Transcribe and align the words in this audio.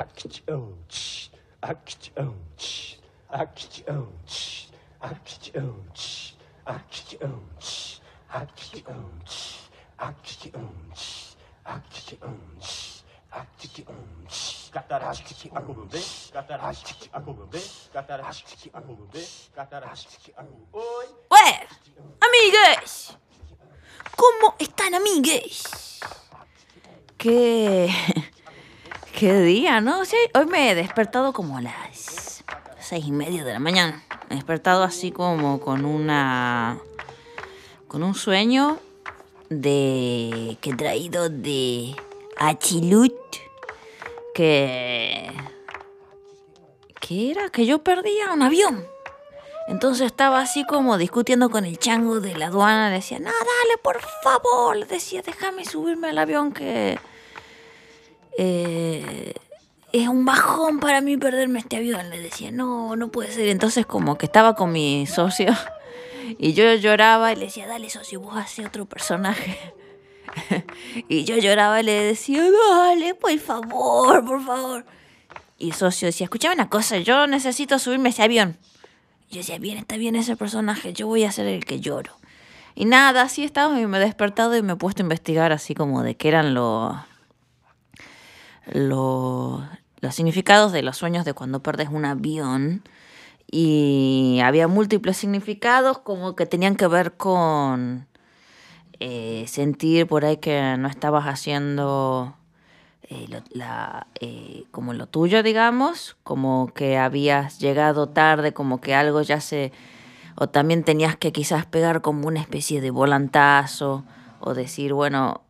Actião, 0.00 0.78
actião, 1.60 2.34
actião, 3.28 4.08
actião, 4.98 5.76
actião, 6.64 7.42
actião, 8.30 9.10
actião, 9.98 10.70
actião. 11.68 12.40
Arctic 13.30 13.86
Orange. 13.88 14.70
Cataractic 14.72 15.52
Acobambé, 15.54 16.00
Cataractic 16.32 17.10
Acobambé, 17.12 17.60
Cataractic 17.92 18.70
Acobambé, 18.72 19.26
Cataractic 19.54 20.34
Oi. 20.72 21.06
Ué, 21.30 21.68
amigas! 22.20 23.16
Como 24.16 24.54
estão 24.58 24.94
amigas? 24.94 26.00
Que... 27.18 27.88
qué 29.20 29.38
día, 29.42 29.82
¿no? 29.82 30.06
Sí, 30.06 30.16
hoy 30.32 30.46
me 30.46 30.70
he 30.70 30.74
despertado 30.74 31.34
como 31.34 31.58
a 31.58 31.60
las 31.60 32.42
seis 32.78 33.04
y 33.04 33.12
media 33.12 33.44
de 33.44 33.52
la 33.52 33.58
mañana. 33.58 34.02
Me 34.30 34.36
he 34.36 34.36
despertado 34.36 34.82
así 34.82 35.12
como 35.12 35.60
con 35.60 35.84
una, 35.84 36.78
con 37.86 38.02
un 38.02 38.14
sueño 38.14 38.78
de 39.50 40.56
que 40.62 40.70
he 40.70 40.74
traído 40.74 41.28
de 41.28 41.94
Achilut, 42.38 43.12
que, 44.34 45.30
que 46.98 47.30
era 47.30 47.50
que 47.50 47.66
yo 47.66 47.84
perdía 47.84 48.32
un 48.32 48.40
avión. 48.40 48.86
Entonces 49.68 50.06
estaba 50.06 50.40
así 50.40 50.64
como 50.64 50.96
discutiendo 50.96 51.50
con 51.50 51.66
el 51.66 51.78
chango 51.78 52.20
de 52.20 52.38
la 52.38 52.46
aduana. 52.46 52.88
Decía, 52.88 53.18
no, 53.18 53.26
dale, 53.26 53.76
por 53.82 54.00
favor. 54.22 54.78
Le 54.78 54.86
decía, 54.86 55.20
déjame 55.20 55.66
subirme 55.66 56.08
al 56.08 56.16
avión 56.16 56.54
que... 56.54 56.98
eh, 58.38 59.34
es 59.92 60.08
un 60.08 60.24
bajón 60.24 60.80
para 60.80 61.00
mí 61.00 61.16
perderme 61.16 61.58
este 61.58 61.76
avión. 61.76 62.10
Le 62.10 62.20
decía, 62.20 62.50
no, 62.50 62.96
no 62.96 63.08
puede 63.08 63.32
ser. 63.32 63.48
Entonces 63.48 63.86
como 63.86 64.16
que 64.18 64.26
estaba 64.26 64.54
con 64.54 64.72
mi 64.72 65.06
socio 65.06 65.54
y 66.38 66.52
yo 66.52 66.72
lloraba 66.74 67.32
y 67.32 67.36
le 67.36 67.46
decía, 67.46 67.66
dale 67.66 67.90
socio, 67.90 68.20
vos 68.20 68.36
haces 68.36 68.66
otro 68.66 68.86
personaje. 68.86 69.58
y 71.08 71.24
yo 71.24 71.36
lloraba 71.36 71.80
y 71.80 71.84
le 71.84 71.92
decía, 72.04 72.42
dale, 72.50 73.14
por 73.14 73.36
favor, 73.38 74.24
por 74.24 74.44
favor. 74.44 74.84
Y 75.58 75.72
socio 75.72 76.06
decía, 76.06 76.24
escúchame 76.24 76.54
una 76.54 76.68
cosa, 76.68 76.98
yo 76.98 77.26
necesito 77.26 77.78
subirme 77.78 78.08
a 78.08 78.12
ese 78.12 78.22
avión. 78.22 78.56
Y 79.28 79.34
yo 79.34 79.38
decía, 79.38 79.58
bien, 79.58 79.78
está 79.78 79.96
bien 79.96 80.16
ese 80.16 80.36
personaje, 80.36 80.92
yo 80.92 81.06
voy 81.06 81.24
a 81.24 81.32
ser 81.32 81.46
el 81.46 81.64
que 81.64 81.80
lloro. 81.80 82.16
Y 82.74 82.84
nada, 82.84 83.22
así 83.22 83.44
estaba 83.44 83.78
y 83.78 83.86
me 83.86 83.98
he 83.98 84.00
despertado 84.00 84.56
y 84.56 84.62
me 84.62 84.74
he 84.74 84.76
puesto 84.76 85.02
a 85.02 85.04
investigar 85.04 85.52
así 85.52 85.74
como 85.74 86.02
de 86.02 86.16
qué 86.16 86.28
eran 86.28 86.54
los 86.54 86.96
lo- 88.66 89.66
los 90.00 90.14
significados 90.14 90.72
de 90.72 90.82
los 90.82 90.96
sueños 90.96 91.24
de 91.24 91.34
cuando 91.34 91.62
perdes 91.62 91.88
un 91.90 92.04
avión. 92.04 92.82
Y 93.50 94.40
había 94.44 94.68
múltiples 94.68 95.16
significados 95.16 95.98
como 95.98 96.36
que 96.36 96.46
tenían 96.46 96.76
que 96.76 96.86
ver 96.86 97.14
con 97.16 98.06
eh, 99.00 99.44
sentir 99.48 100.06
por 100.06 100.24
ahí 100.24 100.36
que 100.36 100.76
no 100.78 100.86
estabas 100.88 101.24
haciendo 101.26 102.34
eh, 103.02 103.26
la, 103.50 104.06
eh, 104.20 104.64
como 104.70 104.92
lo 104.92 105.06
tuyo, 105.08 105.42
digamos, 105.42 106.16
como 106.22 106.70
que 106.74 106.96
habías 106.98 107.58
llegado 107.58 108.08
tarde, 108.08 108.52
como 108.52 108.80
que 108.80 108.94
algo 108.94 109.22
ya 109.22 109.40
se... 109.40 109.72
O 110.36 110.48
también 110.48 110.84
tenías 110.84 111.16
que 111.16 111.32
quizás 111.32 111.66
pegar 111.66 112.02
como 112.02 112.26
una 112.28 112.40
especie 112.40 112.80
de 112.80 112.90
volantazo 112.90 114.04
o 114.38 114.54
decir, 114.54 114.92
bueno, 114.94 115.42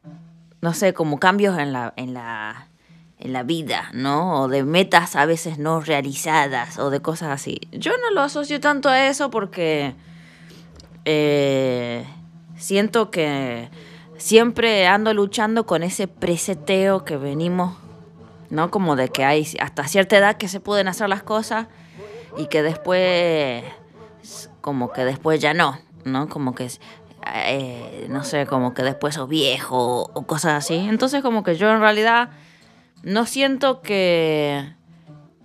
no 0.62 0.72
sé, 0.74 0.94
como 0.94 1.18
cambios 1.20 1.58
en 1.58 1.72
la, 1.72 1.92
en 1.96 2.14
la, 2.14 2.66
en 3.20 3.32
la 3.32 3.42
vida, 3.42 3.90
¿no? 3.92 4.42
O 4.42 4.48
de 4.48 4.64
metas 4.64 5.14
a 5.14 5.26
veces 5.26 5.58
no 5.58 5.80
realizadas 5.80 6.78
o 6.78 6.90
de 6.90 7.00
cosas 7.00 7.30
así. 7.30 7.60
Yo 7.72 7.92
no 7.98 8.10
lo 8.10 8.22
asocio 8.22 8.60
tanto 8.60 8.88
a 8.88 9.06
eso 9.06 9.30
porque 9.30 9.94
eh, 11.04 12.06
siento 12.56 13.10
que 13.10 13.68
siempre 14.16 14.86
ando 14.86 15.12
luchando 15.14 15.66
con 15.66 15.82
ese 15.82 16.08
preseteo 16.08 17.04
que 17.04 17.16
venimos, 17.18 17.76
¿no? 18.48 18.70
Como 18.70 18.96
de 18.96 19.08
que 19.08 19.24
hay 19.24 19.46
hasta 19.60 19.86
cierta 19.86 20.16
edad 20.16 20.36
que 20.36 20.48
se 20.48 20.60
pueden 20.60 20.88
hacer 20.88 21.08
las 21.08 21.22
cosas 21.22 21.66
y 22.38 22.46
que 22.46 22.62
después, 22.62 23.64
como 24.62 24.92
que 24.92 25.04
después 25.04 25.40
ya 25.40 25.52
no, 25.52 25.78
¿no? 26.04 26.28
Como 26.30 26.54
que, 26.54 26.70
eh, 27.34 28.06
no 28.08 28.24
sé, 28.24 28.46
como 28.46 28.72
que 28.72 28.82
después 28.82 29.14
sos 29.14 29.28
viejo 29.28 30.10
o 30.14 30.22
cosas 30.26 30.52
así. 30.54 30.76
Entonces 30.76 31.22
como 31.22 31.42
que 31.42 31.56
yo 31.56 31.70
en 31.70 31.80
realidad 31.80 32.30
no 33.02 33.26
siento 33.26 33.82
que 33.82 34.74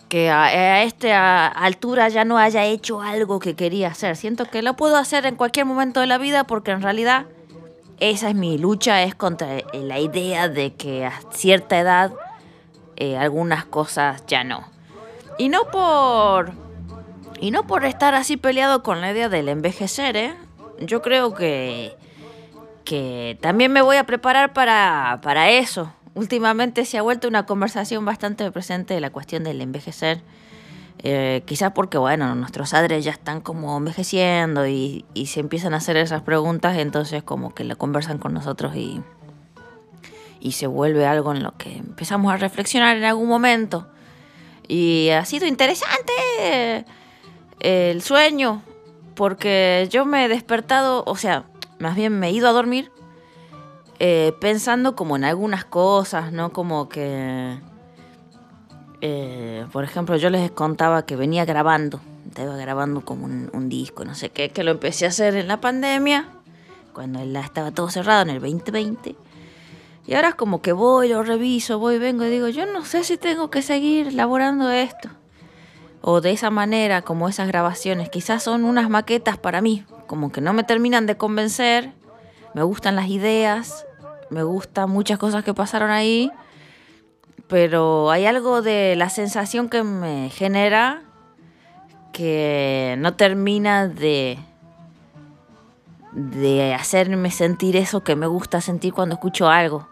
que 0.09 0.29
a, 0.29 0.83
esta 0.83 1.47
altura 1.47 2.09
ya 2.09 2.25
no 2.25 2.37
haya 2.37 2.63
hecho 2.63 3.01
algo 3.01 3.39
que 3.39 3.55
quería 3.55 3.89
hacer. 3.89 4.15
Siento 4.15 4.45
que 4.45 4.61
lo 4.61 4.75
puedo 4.75 4.97
hacer 4.97 5.25
en 5.25 5.35
cualquier 5.35 5.65
momento 5.65 5.99
de 5.99 6.07
la 6.07 6.17
vida 6.17 6.45
porque 6.45 6.71
en 6.71 6.81
realidad 6.81 7.25
esa 7.99 8.29
es 8.29 8.35
mi 8.35 8.57
lucha, 8.57 9.03
es 9.03 9.15
contra 9.15 9.57
eh, 9.57 9.65
la 9.73 9.99
idea 9.99 10.47
de 10.47 10.73
que 10.73 11.05
a 11.05 11.19
cierta 11.31 11.79
edad 11.79 12.13
eh, 12.97 13.17
algunas 13.17 13.65
cosas 13.65 14.23
ya 14.27 14.43
no. 14.43 14.65
Y 15.37 15.49
no 15.49 15.65
por 15.71 16.53
y 17.41 17.51
no 17.51 17.67
por 17.67 17.83
estar 17.83 18.15
así 18.15 18.37
peleado 18.37 18.83
con 18.83 19.01
la 19.01 19.11
idea 19.11 19.27
del 19.27 19.49
envejecer, 19.49 20.15
¿eh? 20.15 20.35
Yo 20.79 21.01
creo 21.01 21.33
que 21.33 21.95
que 22.83 23.37
también 23.41 23.73
me 23.73 23.81
voy 23.81 23.97
a 23.97 24.05
preparar 24.05 24.53
para, 24.53 25.19
para 25.23 25.49
eso. 25.49 25.91
Últimamente 26.15 26.85
se 26.85 26.97
ha 26.97 27.01
vuelto 27.01 27.27
una 27.27 27.45
conversación 27.45 28.05
bastante 28.05 28.49
presente 28.49 28.93
de 28.93 29.01
la 29.01 29.09
cuestión 29.09 29.43
del 29.43 29.59
envejecer. 29.59 30.21
Eh, 30.99 31.43
quizás 31.45 31.73
porque, 31.73 31.97
bueno, 31.97 32.33
nuestros 32.35 32.71
padres 32.71 33.03
ya 33.03 33.11
están 33.11 33.41
como 33.41 33.77
envejeciendo 33.77 34.65
y, 34.65 35.05
se 35.25 35.41
empiezan 35.41 35.73
a 35.73 35.77
hacer 35.77 35.97
esas 35.97 36.21
preguntas, 36.21 36.77
entonces 36.77 37.21
como 37.21 37.53
que 37.53 37.65
la 37.65 37.75
conversan 37.75 38.17
con 38.17 38.33
nosotros 38.33 38.77
y, 38.77 39.01
y 40.39 40.53
se 40.53 40.67
vuelve 40.67 41.05
algo 41.05 41.33
en 41.33 41.43
lo 41.43 41.57
que 41.57 41.77
empezamos 41.77 42.33
a 42.33 42.37
reflexionar 42.37 42.95
en 42.95 43.03
algún 43.03 43.27
momento. 43.27 43.87
Y 44.69 45.09
ha 45.09 45.25
sido 45.25 45.45
interesante 45.45 46.13
eh, 46.39 46.85
el 47.59 48.01
sueño, 48.01 48.63
porque 49.15 49.87
yo 49.91 50.05
me 50.05 50.25
he 50.25 50.27
despertado, 50.29 51.03
o 51.05 51.17
sea, 51.17 51.43
más 51.77 51.97
bien 51.97 52.17
me 52.17 52.29
he 52.29 52.31
ido 52.31 52.47
a 52.47 52.53
dormir 52.53 52.89
eh, 53.99 54.33
pensando 54.41 54.95
como 54.95 55.15
en 55.15 55.23
algunas 55.23 55.63
cosas, 55.63 56.33
¿no? 56.33 56.51
Como 56.51 56.89
que, 56.89 57.57
eh, 59.01 59.65
por 59.71 59.83
ejemplo, 59.83 60.17
yo 60.17 60.29
les 60.29 60.51
contaba 60.51 61.05
que 61.05 61.15
venía 61.15 61.45
grabando, 61.45 62.01
estaba 62.27 62.57
grabando 62.57 63.01
como 63.01 63.25
un, 63.25 63.69
disco, 63.69 64.03
no 64.03 64.13
sé 64.13 64.29
qué, 64.29 64.49
que 64.49 64.63
lo 64.63 64.71
empecé 64.71 65.05
a 65.05 65.09
hacer 65.09 65.35
en 65.35 65.47
la 65.47 65.61
pandemia, 65.61 66.27
cuando 66.93 67.19
estaba 67.39 67.71
todo 67.71 67.89
cerrado 67.89 68.23
en 68.23 68.29
el 68.31 68.41
2020. 68.41 69.15
Y 70.07 70.13
ahora 70.13 70.29
es 70.29 70.35
como 70.35 70.61
que 70.61 70.73
voy, 70.73 71.07
lo 71.09 71.23
reviso, 71.23 71.79
voy, 71.79 71.97
vengo 71.97 72.25
y 72.25 72.29
digo, 72.29 72.49
yo 72.49 72.65
no 72.65 72.83
sé 72.83 73.03
si 73.03 73.17
tengo 73.17 73.49
que 73.49 73.61
seguir 73.61 74.09
elaborando 74.09 74.69
esto. 74.69 75.09
O 76.01 76.21
de 76.21 76.31
esa 76.31 76.51
manera, 76.51 77.01
como 77.01 77.29
esas 77.29 77.47
grabaciones, 77.47 78.09
quizás 78.09 78.43
son 78.43 78.65
unas 78.65 78.89
maquetas 78.89 79.37
para 79.37 79.61
mí, 79.61 79.83
como 80.05 80.31
que 80.31 80.41
no 80.41 80.53
me 80.53 80.63
terminan 80.63 81.05
de 81.05 81.17
convencer, 81.17 81.93
me 82.55 82.63
gustan 82.63 82.95
las 82.95 83.09
ideas, 83.09 83.85
me 84.31 84.41
gustan 84.41 84.89
muchas 84.89 85.19
cosas 85.19 85.43
que 85.43 85.53
pasaron 85.53 85.91
ahí, 85.91 86.31
pero 87.47 88.09
hay 88.09 88.25
algo 88.25 88.63
de 88.63 88.95
la 88.95 89.09
sensación 89.09 89.69
que 89.69 89.83
me 89.83 90.31
genera 90.31 91.03
que 92.11 92.95
no 92.97 93.13
termina 93.13 93.87
de 93.87 94.39
de 96.15 96.73
hacerme 96.73 97.29
sentir 97.29 97.75
eso 97.75 98.03
que 98.03 98.15
me 98.15 98.25
gusta 98.25 98.61
sentir 98.61 98.93
cuando 98.93 99.15
escucho 99.15 99.49
algo. 99.49 99.87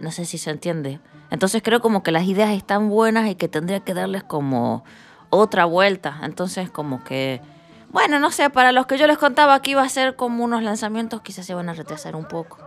No 0.00 0.12
sé, 0.12 0.24
si 0.24 0.38
se 0.38 0.50
entiende. 0.50 1.00
Entonces 1.30 1.60
creo 1.60 1.80
como 1.80 2.04
que 2.04 2.12
las 2.12 2.24
ideas 2.24 2.50
están 2.50 2.88
buenas 2.88 3.28
y 3.28 3.34
que 3.34 3.48
tendría 3.48 3.80
que 3.80 3.94
darles 3.94 4.22
como 4.22 4.84
otra 5.28 5.64
vuelta. 5.64 6.20
Entonces 6.22 6.70
como 6.70 7.02
que, 7.02 7.42
bueno, 7.90 8.18
no 8.18 8.30
sé, 8.30 8.50
para 8.50 8.72
los 8.72 8.86
que 8.86 8.98
yo 8.98 9.06
les 9.06 9.18
contaba 9.18 9.60
que 9.62 9.72
iba 9.72 9.82
a 9.82 9.88
ser 9.88 10.16
como 10.16 10.44
unos 10.44 10.62
lanzamientos, 10.62 11.22
quizás 11.22 11.46
se 11.46 11.54
van 11.54 11.68
a 11.68 11.74
retrasar 11.74 12.16
un 12.16 12.26
poco. 12.26 12.58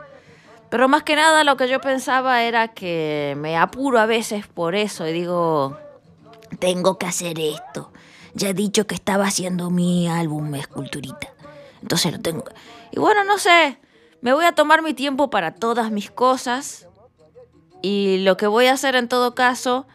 Pero 0.69 0.87
más 0.87 1.03
que 1.03 1.15
nada 1.15 1.43
lo 1.43 1.57
que 1.57 1.67
yo 1.67 1.81
pensaba 1.81 2.43
era 2.43 2.69
que 2.69 3.35
me 3.37 3.57
apuro 3.57 3.99
a 3.99 4.05
veces 4.05 4.47
por 4.47 4.75
eso 4.75 5.07
y 5.07 5.13
digo, 5.13 5.77
tengo 6.59 6.97
que 6.97 7.07
hacer 7.07 7.39
esto. 7.39 7.91
Ya 8.33 8.49
he 8.49 8.53
dicho 8.53 8.85
que 8.85 8.95
estaba 8.95 9.25
haciendo 9.25 9.71
mi 9.71 10.07
álbum 10.07 10.53
Esculturita. 10.55 11.33
Entonces 11.81 12.11
lo 12.11 12.19
tengo. 12.19 12.45
Y 12.91 12.99
bueno, 12.99 13.23
no 13.23 13.37
sé, 13.37 13.79
me 14.21 14.33
voy 14.33 14.45
a 14.45 14.53
tomar 14.53 14.81
mi 14.81 14.93
tiempo 14.93 15.29
para 15.29 15.55
todas 15.55 15.91
mis 15.91 16.11
cosas. 16.11 16.87
Y 17.81 18.19
lo 18.19 18.37
que 18.37 18.47
voy 18.47 18.67
a 18.67 18.73
hacer 18.73 18.95
en 18.95 19.07
todo 19.07 19.33
caso 19.33 19.87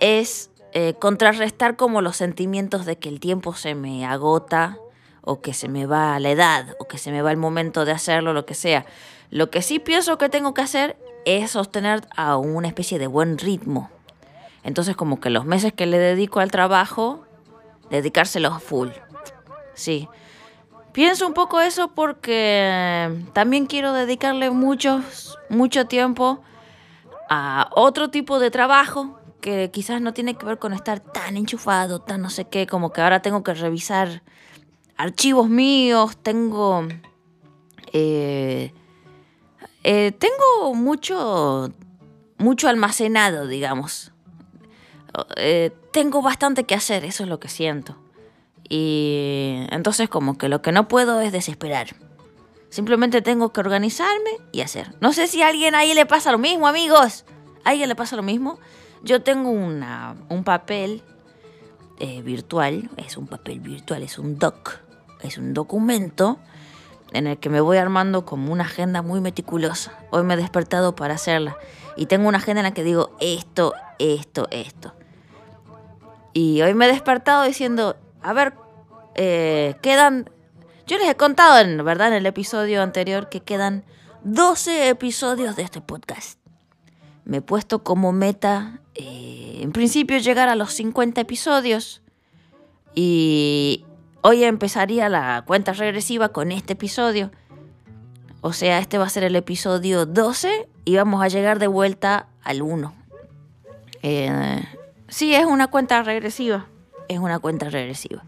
es 0.00 0.50
eh, 0.72 0.94
contrarrestar 0.98 1.76
como 1.76 2.02
los 2.02 2.16
sentimientos 2.16 2.84
de 2.84 2.98
que 2.98 3.08
el 3.08 3.20
tiempo 3.20 3.54
se 3.54 3.74
me 3.74 4.04
agota 4.04 4.78
o 5.22 5.40
que 5.40 5.54
se 5.54 5.68
me 5.68 5.86
va 5.86 6.18
la 6.20 6.30
edad 6.30 6.76
o 6.78 6.86
que 6.86 6.98
se 6.98 7.10
me 7.10 7.22
va 7.22 7.30
el 7.30 7.36
momento 7.38 7.84
de 7.84 7.92
hacerlo, 7.92 8.32
lo 8.32 8.44
que 8.44 8.54
sea. 8.54 8.84
Lo 9.30 9.50
que 9.50 9.62
sí 9.62 9.78
pienso 9.78 10.18
que 10.18 10.28
tengo 10.28 10.54
que 10.54 10.62
hacer 10.62 10.98
es 11.24 11.52
sostener 11.52 12.06
a 12.16 12.36
una 12.36 12.68
especie 12.68 12.98
de 12.98 13.06
buen 13.06 13.38
ritmo. 13.38 13.90
Entonces 14.62 14.94
como 14.94 15.20
que 15.20 15.30
los 15.30 15.46
meses 15.46 15.72
que 15.72 15.86
le 15.86 15.98
dedico 15.98 16.40
al 16.40 16.50
trabajo, 16.50 17.24
dedicárselos 17.90 18.62
full. 18.62 18.90
Sí. 19.74 20.08
Pienso 20.92 21.26
un 21.26 21.34
poco 21.34 21.60
eso 21.60 21.88
porque 21.94 23.24
también 23.32 23.66
quiero 23.66 23.92
dedicarle 23.92 24.50
mucho 24.50 25.02
tiempo 25.88 26.42
a 27.30 27.70
otro 27.74 28.10
tipo 28.10 28.38
de 28.38 28.50
trabajo 28.50 29.17
que 29.40 29.70
quizás 29.70 30.00
no 30.00 30.12
tiene 30.12 30.34
que 30.34 30.46
ver 30.46 30.58
con 30.58 30.72
estar 30.72 31.00
tan 31.00 31.36
enchufado, 31.36 32.00
tan 32.00 32.22
no 32.22 32.30
sé 32.30 32.46
qué, 32.46 32.66
como 32.66 32.92
que 32.92 33.00
ahora 33.00 33.22
tengo 33.22 33.42
que 33.42 33.54
revisar 33.54 34.22
archivos 34.96 35.48
míos, 35.48 36.16
tengo... 36.22 36.86
Eh, 37.92 38.72
eh, 39.84 40.12
tengo 40.18 40.74
mucho, 40.74 41.72
mucho 42.36 42.68
almacenado, 42.68 43.46
digamos. 43.46 44.12
Eh, 45.36 45.70
tengo 45.92 46.20
bastante 46.20 46.64
que 46.64 46.74
hacer, 46.74 47.04
eso 47.04 47.22
es 47.22 47.28
lo 47.28 47.40
que 47.40 47.48
siento. 47.48 47.96
Y 48.68 49.66
entonces 49.70 50.08
como 50.08 50.36
que 50.36 50.48
lo 50.48 50.60
que 50.60 50.72
no 50.72 50.88
puedo 50.88 51.20
es 51.20 51.32
desesperar. 51.32 51.96
Simplemente 52.68 53.22
tengo 53.22 53.52
que 53.52 53.60
organizarme 53.60 54.30
y 54.52 54.60
hacer. 54.60 54.94
No 55.00 55.12
sé 55.14 55.26
si 55.26 55.40
a 55.40 55.48
alguien 55.48 55.74
ahí 55.74 55.94
le 55.94 56.04
pasa 56.04 56.32
lo 56.32 56.38
mismo, 56.38 56.68
amigos. 56.68 57.24
¿A 57.64 57.70
alguien 57.70 57.88
le 57.88 57.94
pasa 57.94 58.16
lo 58.16 58.22
mismo? 58.22 58.58
Yo 59.02 59.22
tengo 59.22 59.50
una, 59.50 60.16
un 60.28 60.44
papel 60.44 61.02
eh, 61.98 62.22
virtual, 62.22 62.90
es 62.96 63.16
un 63.16 63.26
papel 63.26 63.60
virtual, 63.60 64.02
es 64.02 64.18
un 64.18 64.38
doc, 64.38 64.80
es 65.20 65.38
un 65.38 65.54
documento 65.54 66.38
en 67.12 67.26
el 67.26 67.38
que 67.38 67.48
me 67.48 67.60
voy 67.60 67.78
armando 67.78 68.24
como 68.24 68.52
una 68.52 68.64
agenda 68.64 69.02
muy 69.02 69.20
meticulosa. 69.20 69.92
Hoy 70.10 70.22
me 70.22 70.34
he 70.34 70.36
despertado 70.36 70.94
para 70.94 71.14
hacerla 71.14 71.56
y 71.96 72.06
tengo 72.06 72.28
una 72.28 72.38
agenda 72.38 72.60
en 72.60 72.64
la 72.64 72.74
que 72.74 72.84
digo 72.84 73.16
esto, 73.20 73.72
esto, 73.98 74.46
esto. 74.50 74.94
Y 76.32 76.62
hoy 76.62 76.74
me 76.74 76.86
he 76.86 76.88
despertado 76.88 77.44
diciendo, 77.44 77.96
a 78.22 78.32
ver, 78.32 78.54
eh, 79.14 79.76
quedan... 79.82 80.30
Yo 80.86 80.96
les 80.96 81.08
he 81.08 81.16
contado, 81.16 81.58
en 81.58 81.84
verdad, 81.84 82.08
en 82.08 82.14
el 82.14 82.26
episodio 82.26 82.82
anterior 82.82 83.28
que 83.28 83.40
quedan 83.40 83.84
12 84.22 84.88
episodios 84.88 85.56
de 85.56 85.62
este 85.62 85.80
podcast. 85.80 86.38
Me 87.24 87.38
he 87.38 87.42
puesto 87.42 87.82
como 87.82 88.12
meta, 88.12 88.80
eh, 88.98 89.60
en 89.62 89.72
principio, 89.72 90.18
llegar 90.18 90.48
a 90.48 90.54
los 90.54 90.72
50 90.74 91.20
episodios. 91.20 92.02
Y 92.94 93.84
hoy 94.22 94.44
empezaría 94.44 95.08
la 95.08 95.42
cuenta 95.46 95.72
regresiva 95.72 96.30
con 96.30 96.52
este 96.52 96.74
episodio. 96.74 97.30
O 98.40 98.52
sea, 98.52 98.78
este 98.78 98.98
va 98.98 99.06
a 99.06 99.08
ser 99.10 99.24
el 99.24 99.36
episodio 99.36 100.06
12 100.06 100.68
y 100.84 100.96
vamos 100.96 101.22
a 101.22 101.28
llegar 101.28 101.58
de 101.58 101.66
vuelta 101.66 102.28
al 102.42 102.62
1. 102.62 102.94
Eh, 104.02 104.62
sí, 105.08 105.34
es 105.34 105.44
una 105.46 105.68
cuenta 105.68 106.02
regresiva. 106.02 106.66
Es 107.08 107.18
una 107.18 107.38
cuenta 107.38 107.70
regresiva. 107.70 108.24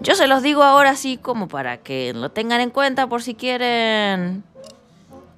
Yo 0.00 0.14
se 0.14 0.26
los 0.26 0.42
digo 0.42 0.62
ahora 0.62 0.90
así 0.90 1.16
como 1.16 1.48
para 1.48 1.78
que 1.78 2.12
lo 2.14 2.30
tengan 2.30 2.60
en 2.60 2.70
cuenta 2.70 3.06
por 3.06 3.22
si 3.22 3.34
quieren 3.34 4.42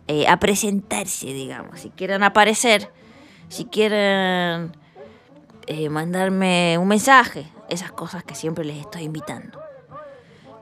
eh, 0.08 0.26
a 0.28 0.38
presentarse, 0.38 1.26
digamos, 1.26 1.80
si 1.80 1.90
quieren 1.90 2.22
aparecer, 2.22 2.90
si 3.48 3.66
quieren 3.66 4.72
eh, 5.66 5.88
mandarme 5.88 6.76
un 6.78 6.88
mensaje, 6.88 7.46
esas 7.68 7.92
cosas 7.92 8.24
que 8.24 8.34
siempre 8.34 8.64
les 8.64 8.78
estoy 8.78 9.02
invitando. 9.02 9.60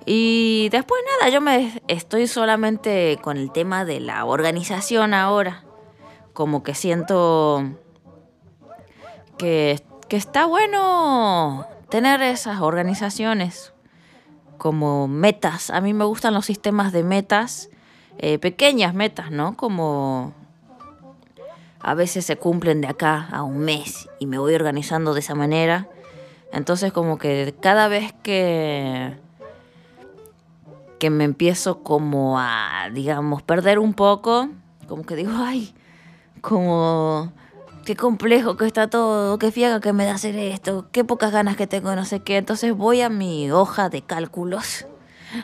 Y 0.06 0.68
después 0.70 1.00
nada, 1.18 1.30
yo 1.30 1.40
me 1.40 1.80
estoy 1.88 2.26
solamente 2.26 3.18
con 3.22 3.36
el 3.36 3.50
tema 3.52 3.84
de 3.84 4.00
la 4.00 4.24
organización 4.24 5.14
ahora. 5.14 5.64
Como 6.34 6.62
que 6.62 6.74
siento 6.74 7.64
que, 9.38 9.82
que 10.08 10.16
está 10.16 10.46
bueno 10.46 11.66
tener 11.88 12.20
esas 12.22 12.60
organizaciones 12.60 13.72
como 14.58 15.08
metas. 15.08 15.70
A 15.70 15.80
mí 15.80 15.94
me 15.94 16.04
gustan 16.04 16.34
los 16.34 16.46
sistemas 16.46 16.92
de 16.92 17.02
metas, 17.02 17.70
eh, 18.18 18.38
pequeñas 18.38 18.94
metas, 18.94 19.30
¿no? 19.30 19.56
Como 19.56 20.34
a 21.84 21.94
veces 21.94 22.24
se 22.24 22.36
cumplen 22.36 22.80
de 22.80 22.88
acá 22.88 23.28
a 23.30 23.42
un 23.42 23.58
mes 23.58 24.08
y 24.18 24.26
me 24.26 24.38
voy 24.38 24.54
organizando 24.54 25.12
de 25.12 25.20
esa 25.20 25.34
manera. 25.34 25.86
Entonces 26.50 26.92
como 26.92 27.18
que 27.18 27.54
cada 27.60 27.88
vez 27.88 28.14
que 28.22 29.22
que 30.98 31.10
me 31.10 31.24
empiezo 31.24 31.82
como 31.82 32.38
a, 32.38 32.88
digamos, 32.90 33.42
perder 33.42 33.78
un 33.78 33.92
poco, 33.92 34.48
como 34.88 35.04
que 35.04 35.16
digo, 35.16 35.32
ay, 35.34 35.74
como, 36.40 37.30
qué 37.84 37.94
complejo 37.94 38.56
que 38.56 38.64
está 38.64 38.88
todo, 38.88 39.38
qué 39.38 39.50
fiega 39.50 39.80
que 39.80 39.92
me 39.92 40.06
da 40.06 40.14
hacer 40.14 40.34
esto, 40.36 40.86
qué 40.92 41.04
pocas 41.04 41.30
ganas 41.30 41.58
que 41.58 41.66
tengo, 41.66 41.94
no 41.94 42.06
sé 42.06 42.20
qué. 42.20 42.38
Entonces 42.38 42.74
voy 42.74 43.02
a 43.02 43.10
mi 43.10 43.50
hoja 43.50 43.90
de 43.90 44.00
cálculos, 44.00 44.86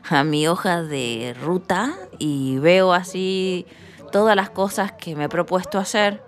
a 0.09 0.25
mi 0.25 0.49
hoja 0.49 0.83
de 0.83 1.37
ruta 1.43 1.93
y 2.19 2.59
veo 2.59 2.95
así 2.95 3.67
todas 4.11 4.37
las 4.37 4.49
cosas 4.49 4.93
que 4.93 5.15
me 5.15 5.25
he 5.25 5.29
propuesto 5.29 5.79
hacer. 5.79 6.23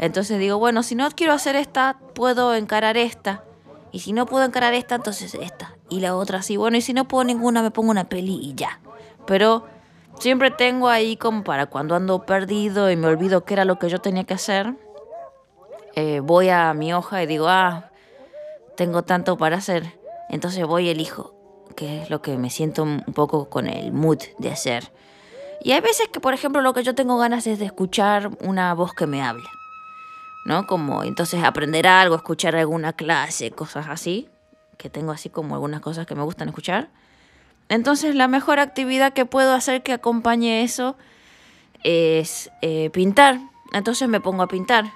Entonces 0.00 0.38
digo, 0.38 0.58
bueno, 0.58 0.82
si 0.82 0.94
no 0.94 1.06
quiero 1.10 1.34
hacer 1.34 1.56
esta, 1.56 1.98
puedo 2.14 2.54
encarar 2.54 2.96
esta. 2.96 3.44
Y 3.92 4.00
si 4.00 4.14
no 4.14 4.24
puedo 4.24 4.46
encarar 4.46 4.72
esta, 4.72 4.94
entonces 4.94 5.34
esta. 5.34 5.76
Y 5.90 6.00
la 6.00 6.16
otra 6.16 6.40
sí. 6.40 6.56
Bueno, 6.56 6.78
y 6.78 6.80
si 6.80 6.94
no 6.94 7.06
puedo 7.06 7.22
ninguna, 7.22 7.60
me 7.60 7.70
pongo 7.70 7.90
una 7.90 8.08
peli 8.08 8.40
y 8.42 8.54
ya. 8.54 8.80
Pero 9.26 9.66
siempre 10.18 10.50
tengo 10.50 10.88
ahí 10.88 11.18
como 11.18 11.44
para 11.44 11.66
cuando 11.66 11.94
ando 11.96 12.24
perdido 12.24 12.90
y 12.90 12.96
me 12.96 13.08
olvido 13.08 13.44
qué 13.44 13.52
era 13.52 13.66
lo 13.66 13.78
que 13.78 13.90
yo 13.90 13.98
tenía 13.98 14.24
que 14.24 14.32
hacer. 14.32 14.74
Eh, 15.96 16.20
voy 16.20 16.48
a 16.48 16.72
mi 16.72 16.94
hoja 16.94 17.22
y 17.22 17.26
digo, 17.26 17.48
ah, 17.48 17.90
tengo 18.78 19.02
tanto 19.02 19.36
para 19.36 19.58
hacer. 19.58 20.00
Entonces 20.30 20.66
voy 20.66 20.86
y 20.86 20.90
elijo, 20.90 21.34
que 21.76 22.04
es 22.04 22.08
lo 22.08 22.22
que 22.22 22.38
me 22.38 22.48
siento 22.48 22.84
un 22.84 23.02
poco 23.12 23.50
con 23.50 23.66
el 23.66 23.92
mood 23.92 24.22
de 24.38 24.50
hacer. 24.50 24.92
Y 25.62 25.72
hay 25.72 25.82
veces 25.82 26.08
que, 26.08 26.20
por 26.20 26.32
ejemplo, 26.32 26.62
lo 26.62 26.72
que 26.72 26.84
yo 26.84 26.94
tengo 26.94 27.18
ganas 27.18 27.46
es 27.46 27.58
de 27.58 27.66
escuchar 27.66 28.30
una 28.40 28.72
voz 28.72 28.94
que 28.94 29.06
me 29.06 29.22
habla. 29.22 29.50
¿No? 30.44 30.66
Como 30.66 31.04
entonces 31.04 31.42
aprender 31.44 31.86
algo, 31.86 32.16
escuchar 32.16 32.56
alguna 32.56 32.92
clase, 32.92 33.50
cosas 33.50 33.86
así, 33.88 34.28
que 34.76 34.90
tengo 34.90 35.12
así 35.12 35.28
como 35.28 35.54
algunas 35.54 35.80
cosas 35.80 36.06
que 36.06 36.14
me 36.14 36.22
gustan 36.22 36.48
escuchar. 36.48 36.88
Entonces 37.68 38.14
la 38.14 38.28
mejor 38.28 38.58
actividad 38.58 39.12
que 39.12 39.26
puedo 39.26 39.52
hacer 39.52 39.82
que 39.82 39.92
acompañe 39.92 40.62
eso 40.62 40.96
es 41.84 42.50
eh, 42.62 42.90
pintar. 42.90 43.38
Entonces 43.72 44.08
me 44.08 44.20
pongo 44.20 44.42
a 44.42 44.48
pintar. 44.48 44.92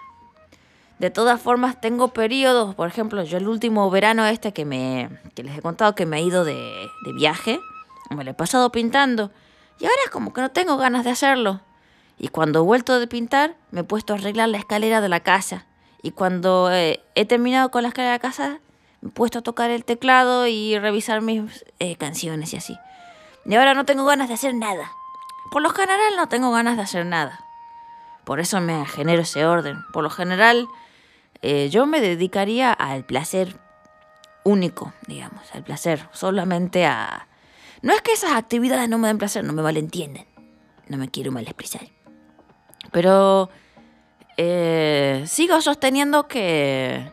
De 0.98 1.10
todas 1.10 1.40
formas 1.40 1.80
tengo 1.80 2.08
periodos, 2.08 2.74
por 2.74 2.88
ejemplo, 2.88 3.22
yo 3.24 3.38
el 3.38 3.48
último 3.48 3.90
verano 3.90 4.24
este 4.26 4.52
que, 4.52 4.64
me, 4.64 5.10
que 5.34 5.42
les 5.42 5.58
he 5.58 5.60
contado 5.60 5.94
que 5.94 6.06
me 6.06 6.18
he 6.18 6.22
ido 6.22 6.44
de, 6.44 6.88
de 7.04 7.12
viaje, 7.12 7.60
me 8.10 8.24
lo 8.24 8.30
he 8.30 8.34
pasado 8.34 8.70
pintando. 8.70 9.30
Y 9.80 9.84
ahora 9.84 9.96
es 10.04 10.10
como 10.10 10.32
que 10.32 10.40
no 10.40 10.50
tengo 10.50 10.76
ganas 10.76 11.04
de 11.04 11.10
hacerlo. 11.10 11.60
Y 12.18 12.28
cuando 12.28 12.60
he 12.60 12.62
vuelto 12.62 12.98
de 12.98 13.06
pintar, 13.06 13.56
me 13.70 13.80
he 13.80 13.84
puesto 13.84 14.12
a 14.12 14.16
arreglar 14.16 14.48
la 14.48 14.58
escalera 14.58 15.00
de 15.00 15.08
la 15.08 15.20
casa. 15.20 15.66
Y 16.02 16.12
cuando 16.12 16.70
eh, 16.72 17.02
he 17.14 17.24
terminado 17.24 17.70
con 17.70 17.82
la 17.82 17.88
escalera 17.88 18.12
de 18.12 18.18
la 18.18 18.30
casa, 18.30 18.60
me 19.00 19.08
he 19.08 19.12
puesto 19.12 19.40
a 19.40 19.42
tocar 19.42 19.70
el 19.70 19.84
teclado 19.84 20.46
y 20.46 20.78
revisar 20.78 21.22
mis 21.22 21.64
eh, 21.78 21.96
canciones 21.96 22.52
y 22.52 22.56
así. 22.56 22.78
Y 23.46 23.54
ahora 23.54 23.74
no 23.74 23.84
tengo 23.84 24.04
ganas 24.04 24.28
de 24.28 24.34
hacer 24.34 24.54
nada. 24.54 24.90
Por 25.50 25.62
lo 25.62 25.70
general 25.70 26.16
no 26.16 26.28
tengo 26.28 26.50
ganas 26.52 26.76
de 26.76 26.82
hacer 26.82 27.06
nada. 27.06 27.40
Por 28.24 28.40
eso 28.40 28.60
me 28.60 28.86
genero 28.86 29.22
ese 29.22 29.44
orden. 29.44 29.84
Por 29.92 30.02
lo 30.02 30.10
general 30.10 30.68
eh, 31.42 31.68
yo 31.70 31.86
me 31.86 32.00
dedicaría 32.00 32.72
al 32.72 33.04
placer 33.04 33.58
único, 34.44 34.94
digamos, 35.06 35.54
al 35.54 35.62
placer. 35.62 36.08
Solamente 36.12 36.86
a... 36.86 37.28
No 37.82 37.92
es 37.92 38.00
que 38.00 38.12
esas 38.12 38.32
actividades 38.32 38.88
no 38.88 38.98
me 38.98 39.08
den 39.08 39.18
placer, 39.18 39.44
no 39.44 39.52
me 39.52 39.62
malentienden. 39.62 40.26
No 40.88 40.96
me 40.96 41.08
quiero 41.08 41.32
mal 41.32 41.44
expresar. 41.44 41.88
Pero 42.94 43.50
eh, 44.36 45.24
sigo 45.26 45.60
sosteniendo 45.60 46.28
que, 46.28 47.10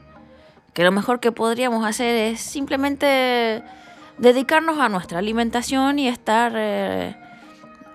que 0.74 0.84
lo 0.84 0.92
mejor 0.92 1.20
que 1.20 1.32
podríamos 1.32 1.84
hacer 1.84 2.16
es 2.34 2.40
simplemente 2.40 3.64
dedicarnos 4.20 4.78
a 4.78 4.90
nuestra 4.90 5.18
alimentación 5.18 5.98
y 5.98 6.08
estar 6.08 6.54
eh, 6.56 7.16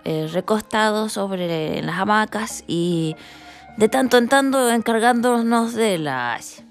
eh, 0.05 0.29
recostados 0.33 1.13
sobre 1.13 1.81
las 1.81 1.97
hamacas 2.01 2.65
y 2.67 3.15
de 3.77 3.89
tanto 3.89 4.19
en 4.19 4.29
tanto 4.29 4.69
encargándonos 4.69 5.75
de 5.75 5.99
las 5.99 6.65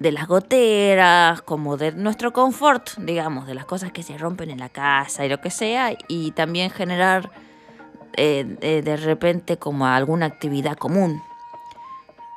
de 0.00 0.12
las 0.12 0.26
goteras, 0.26 1.40
como 1.40 1.78
de 1.78 1.92
nuestro 1.92 2.34
confort, 2.34 2.90
digamos, 2.98 3.46
de 3.46 3.54
las 3.54 3.64
cosas 3.64 3.90
que 3.90 4.02
se 4.02 4.18
rompen 4.18 4.50
en 4.50 4.58
la 4.58 4.68
casa 4.68 5.24
y 5.24 5.30
lo 5.30 5.40
que 5.40 5.48
sea, 5.48 5.96
y 6.08 6.32
también 6.32 6.70
generar 6.70 7.30
eh, 8.16 8.56
eh, 8.60 8.82
de 8.82 8.96
repente 8.96 9.58
como 9.58 9.86
alguna 9.86 10.26
actividad 10.26 10.76
común. 10.76 11.22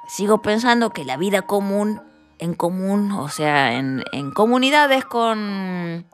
Sigo 0.07 0.41
pensando 0.41 0.91
que 0.91 1.03
la 1.03 1.17
vida 1.17 1.41
común, 1.41 2.01
en 2.39 2.53
común, 2.53 3.11
o 3.11 3.29
sea, 3.29 3.73
en, 3.77 4.03
comunidades 4.33 5.05
con, 5.05 6.05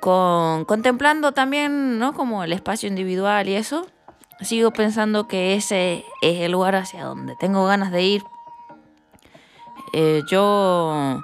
con, 0.00 0.64
contemplando 0.64 1.32
también, 1.32 1.98
¿no? 1.98 2.14
Como 2.14 2.44
el 2.44 2.52
espacio 2.52 2.88
individual 2.88 3.48
y 3.48 3.54
eso, 3.54 3.86
sigo 4.40 4.70
pensando 4.70 5.28
que 5.28 5.54
ese 5.54 6.04
es 6.22 6.40
el 6.40 6.52
lugar 6.52 6.74
hacia 6.74 7.04
donde 7.04 7.36
tengo 7.36 7.66
ganas 7.66 7.92
de 7.92 8.02
ir. 8.02 8.24
Eh, 9.92 10.22
yo 10.28 11.20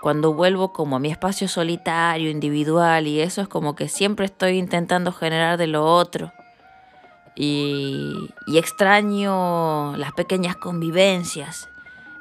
cuando 0.00 0.32
vuelvo 0.32 0.72
como 0.72 0.96
a 0.96 0.98
mi 0.98 1.10
espacio 1.10 1.46
solitario, 1.48 2.30
individual 2.30 3.06
y 3.06 3.20
eso 3.20 3.42
es 3.42 3.48
como 3.48 3.74
que 3.74 3.88
siempre 3.88 4.26
estoy 4.26 4.58
intentando 4.58 5.12
generar 5.12 5.58
de 5.58 5.66
lo 5.66 5.84
otro. 5.84 6.32
Y, 7.42 8.28
y 8.46 8.58
extraño 8.58 9.96
las 9.96 10.12
pequeñas 10.12 10.56
convivencias, 10.56 11.70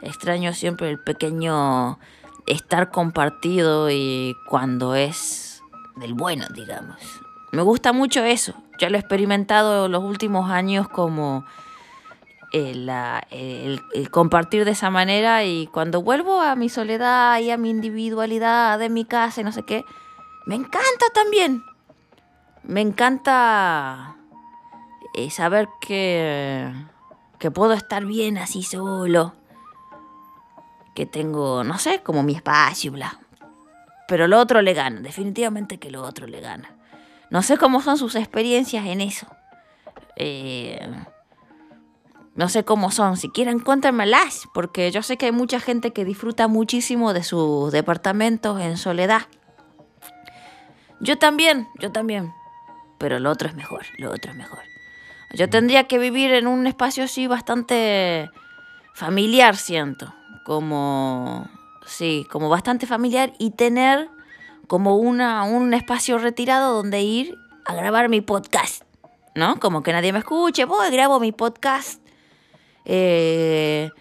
extraño 0.01 0.53
siempre 0.53 0.89
el 0.89 0.97
pequeño 0.97 1.99
estar 2.47 2.89
compartido 2.89 3.89
y 3.91 4.37
cuando 4.47 4.95
es 4.95 5.61
del 5.97 6.13
bueno, 6.13 6.45
digamos. 6.53 6.97
Me 7.51 7.61
gusta 7.61 7.93
mucho 7.93 8.23
eso. 8.23 8.53
Ya 8.79 8.89
lo 8.89 8.97
he 8.97 8.99
experimentado 8.99 9.89
los 9.89 10.03
últimos 10.03 10.49
años 10.49 10.87
como 10.87 11.45
el, 12.51 12.89
el, 13.31 14.09
compartir 14.11 14.65
de 14.65 14.71
esa 14.71 14.89
manera 14.89 15.43
y 15.43 15.67
cuando 15.67 16.01
vuelvo 16.01 16.41
a 16.41 16.55
mi 16.55 16.69
soledad 16.69 17.39
y 17.39 17.51
a 17.51 17.57
mi 17.57 17.69
individualidad 17.69 18.79
de 18.79 18.89
mi 18.89 19.05
casa 19.05 19.41
y 19.41 19.43
no 19.43 19.51
sé 19.51 19.63
qué, 19.63 19.85
me 20.45 20.55
encanta 20.55 21.05
también. 21.13 21.63
Me 22.63 22.81
encanta 22.81 24.15
eh, 25.13 25.29
saber 25.29 25.69
que, 25.81 26.71
que 27.39 27.51
puedo 27.51 27.73
estar 27.73 28.05
bien 28.05 28.37
así 28.37 28.63
solo. 28.63 29.33
Que 30.95 31.05
tengo, 31.05 31.63
no 31.63 31.77
sé, 31.77 32.01
como 32.01 32.23
mi 32.23 32.33
espacio, 32.35 32.91
bla. 32.91 33.19
Pero 34.07 34.27
lo 34.27 34.39
otro 34.39 34.61
le 34.61 34.73
gana, 34.73 35.01
definitivamente 35.01 35.77
que 35.77 35.91
lo 35.91 36.03
otro 36.03 36.27
le 36.27 36.41
gana. 36.41 36.69
No 37.29 37.43
sé 37.43 37.57
cómo 37.57 37.81
son 37.81 37.97
sus 37.97 38.15
experiencias 38.15 38.85
en 38.85 39.01
eso. 39.01 39.27
Eh, 40.15 40.79
no 42.35 42.47
sé 42.49 42.63
cómo 42.63 42.89
son, 42.89 43.17
si 43.17 43.29
quieren 43.29 43.59
cuéntenmelas, 43.59 44.47
porque 44.53 44.91
yo 44.91 45.03
sé 45.03 45.17
que 45.17 45.25
hay 45.25 45.31
mucha 45.31 45.59
gente 45.59 45.91
que 45.91 46.05
disfruta 46.05 46.47
muchísimo 46.47 47.13
de 47.13 47.21
sus 47.21 47.71
departamentos 47.71 48.61
en 48.61 48.77
soledad. 48.77 49.23
Yo 51.01 51.17
también, 51.17 51.67
yo 51.79 51.91
también, 51.91 52.33
pero 52.97 53.19
lo 53.19 53.29
otro 53.29 53.49
es 53.49 53.55
mejor, 53.55 53.85
lo 53.97 54.11
otro 54.11 54.31
es 54.31 54.37
mejor. 54.37 54.68
Yo 55.33 55.49
tendría 55.49 55.85
que 55.85 55.99
vivir 55.99 56.31
en 56.31 56.47
un 56.47 56.65
espacio 56.67 57.03
así 57.03 57.27
bastante 57.27 58.29
familiar, 58.93 59.55
siento, 59.55 60.13
como 60.45 61.47
sí, 61.85 62.25
como 62.31 62.49
bastante 62.49 62.87
familiar 62.87 63.33
y 63.39 63.51
tener 63.51 64.09
como 64.67 64.97
una, 64.97 65.43
un 65.43 65.73
espacio 65.73 66.17
retirado 66.17 66.75
donde 66.75 67.01
ir 67.01 67.35
a 67.65 67.73
grabar 67.73 68.09
mi 68.09 68.21
podcast, 68.21 68.83
¿no? 69.35 69.59
Como 69.59 69.83
que 69.83 69.93
nadie 69.93 70.13
me 70.13 70.19
escuche, 70.19 70.65
voy, 70.65 70.91
grabo 70.91 71.19
mi 71.19 71.31
podcast 71.31 72.01
eh, 72.91 73.91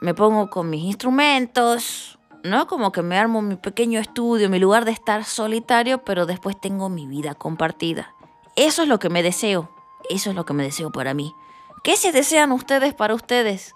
me 0.00 0.14
pongo 0.14 0.48
con 0.48 0.70
mis 0.70 0.84
instrumentos, 0.84 2.18
¿no? 2.42 2.66
Como 2.66 2.92
que 2.92 3.02
me 3.02 3.18
armo 3.18 3.42
mi 3.42 3.56
pequeño 3.56 4.00
estudio, 4.00 4.48
mi 4.48 4.58
lugar 4.58 4.86
de 4.86 4.92
estar 4.92 5.24
solitario, 5.24 6.02
pero 6.04 6.24
después 6.24 6.58
tengo 6.58 6.88
mi 6.88 7.06
vida 7.06 7.34
compartida. 7.34 8.14
Eso 8.56 8.82
es 8.82 8.88
lo 8.88 8.98
que 8.98 9.10
me 9.10 9.22
deseo, 9.22 9.70
eso 10.10 10.30
es 10.30 10.36
lo 10.36 10.44
que 10.44 10.54
me 10.54 10.64
deseo 10.64 10.90
para 10.90 11.14
mí. 11.14 11.34
¿Qué 11.82 11.96
se 11.96 12.12
desean 12.12 12.52
ustedes 12.52 12.94
para 12.94 13.14
ustedes? 13.14 13.74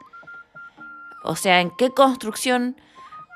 O 1.22 1.36
sea, 1.36 1.60
¿en 1.60 1.70
qué 1.70 1.90
construcción 1.90 2.76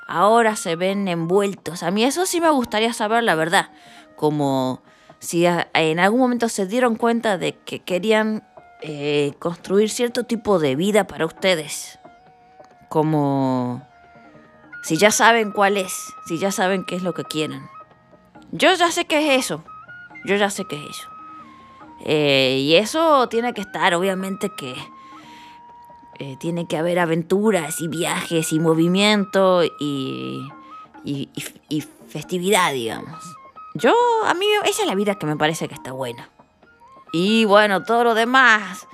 ahora 0.07 0.55
se 0.55 0.75
ven 0.75 1.07
envueltos? 1.07 1.83
A 1.83 1.91
mí 1.91 2.03
eso 2.03 2.25
sí 2.25 2.41
me 2.41 2.49
gustaría 2.49 2.93
saber 2.93 3.23
la 3.23 3.35
verdad. 3.35 3.71
Como 4.15 4.81
si 5.19 5.45
en 5.45 5.99
algún 5.99 6.19
momento 6.19 6.49
se 6.49 6.65
dieron 6.65 6.95
cuenta 6.95 7.37
de 7.37 7.57
que 7.57 7.79
querían 7.79 8.43
eh, 8.81 9.33
construir 9.39 9.89
cierto 9.89 10.23
tipo 10.25 10.59
de 10.59 10.75
vida 10.75 11.07
para 11.07 11.25
ustedes. 11.25 11.99
Como 12.89 13.85
si 14.83 14.97
ya 14.97 15.11
saben 15.11 15.51
cuál 15.51 15.77
es, 15.77 15.93
si 16.27 16.37
ya 16.37 16.51
saben 16.51 16.85
qué 16.85 16.95
es 16.95 17.03
lo 17.03 17.13
que 17.13 17.23
quieren. 17.23 17.67
Yo 18.51 18.73
ya 18.75 18.91
sé 18.91 19.05
qué 19.05 19.35
es 19.35 19.45
eso. 19.45 19.63
Yo 20.25 20.35
ya 20.35 20.49
sé 20.49 20.65
qué 20.65 20.75
es 20.75 20.89
eso. 20.91 21.14
Eh, 22.05 22.59
y 22.61 22.75
eso 22.75 23.27
tiene 23.29 23.53
que 23.53 23.61
estar, 23.61 23.93
obviamente 23.95 24.51
que 24.55 24.75
eh, 26.19 26.37
tiene 26.37 26.67
que 26.67 26.77
haber 26.77 26.99
aventuras 26.99 27.81
y 27.81 27.87
viajes 27.87 28.53
y 28.53 28.59
movimiento 28.59 29.63
y, 29.63 30.47
y, 31.03 31.29
y 31.67 31.81
festividad, 32.07 32.71
digamos. 32.71 33.19
Yo, 33.73 33.93
a 34.25 34.33
mí, 34.35 34.45
esa 34.65 34.83
es 34.83 34.87
la 34.87 34.95
vida 34.95 35.15
que 35.15 35.25
me 35.25 35.35
parece 35.35 35.67
que 35.67 35.73
está 35.73 35.91
buena. 35.91 36.29
Y 37.11 37.45
bueno, 37.45 37.83
todo 37.83 38.03
lo 38.03 38.13
demás 38.13 38.87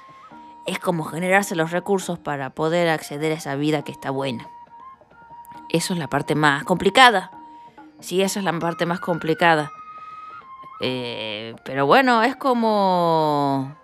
es 0.66 0.80
como 0.80 1.04
generarse 1.04 1.56
los 1.56 1.72
recursos 1.72 2.18
para 2.18 2.50
poder 2.52 2.90
acceder 2.90 3.32
a 3.32 3.36
esa 3.36 3.56
vida 3.56 3.84
que 3.84 3.92
está 3.92 4.10
buena. 4.10 4.48
Eso 5.70 5.94
es 5.94 6.00
la 6.00 6.08
parte 6.08 6.36
más 6.36 6.64
complicada. 6.64 7.32
Sí, 8.00 8.22
esa 8.22 8.40
es 8.40 8.46
la 8.46 8.58
parte 8.58 8.86
más 8.86 9.00
complicada. 9.00 9.72
Eh, 10.82 11.56
pero 11.64 11.86
bueno, 11.86 12.24
es 12.24 12.36
como... 12.36 13.76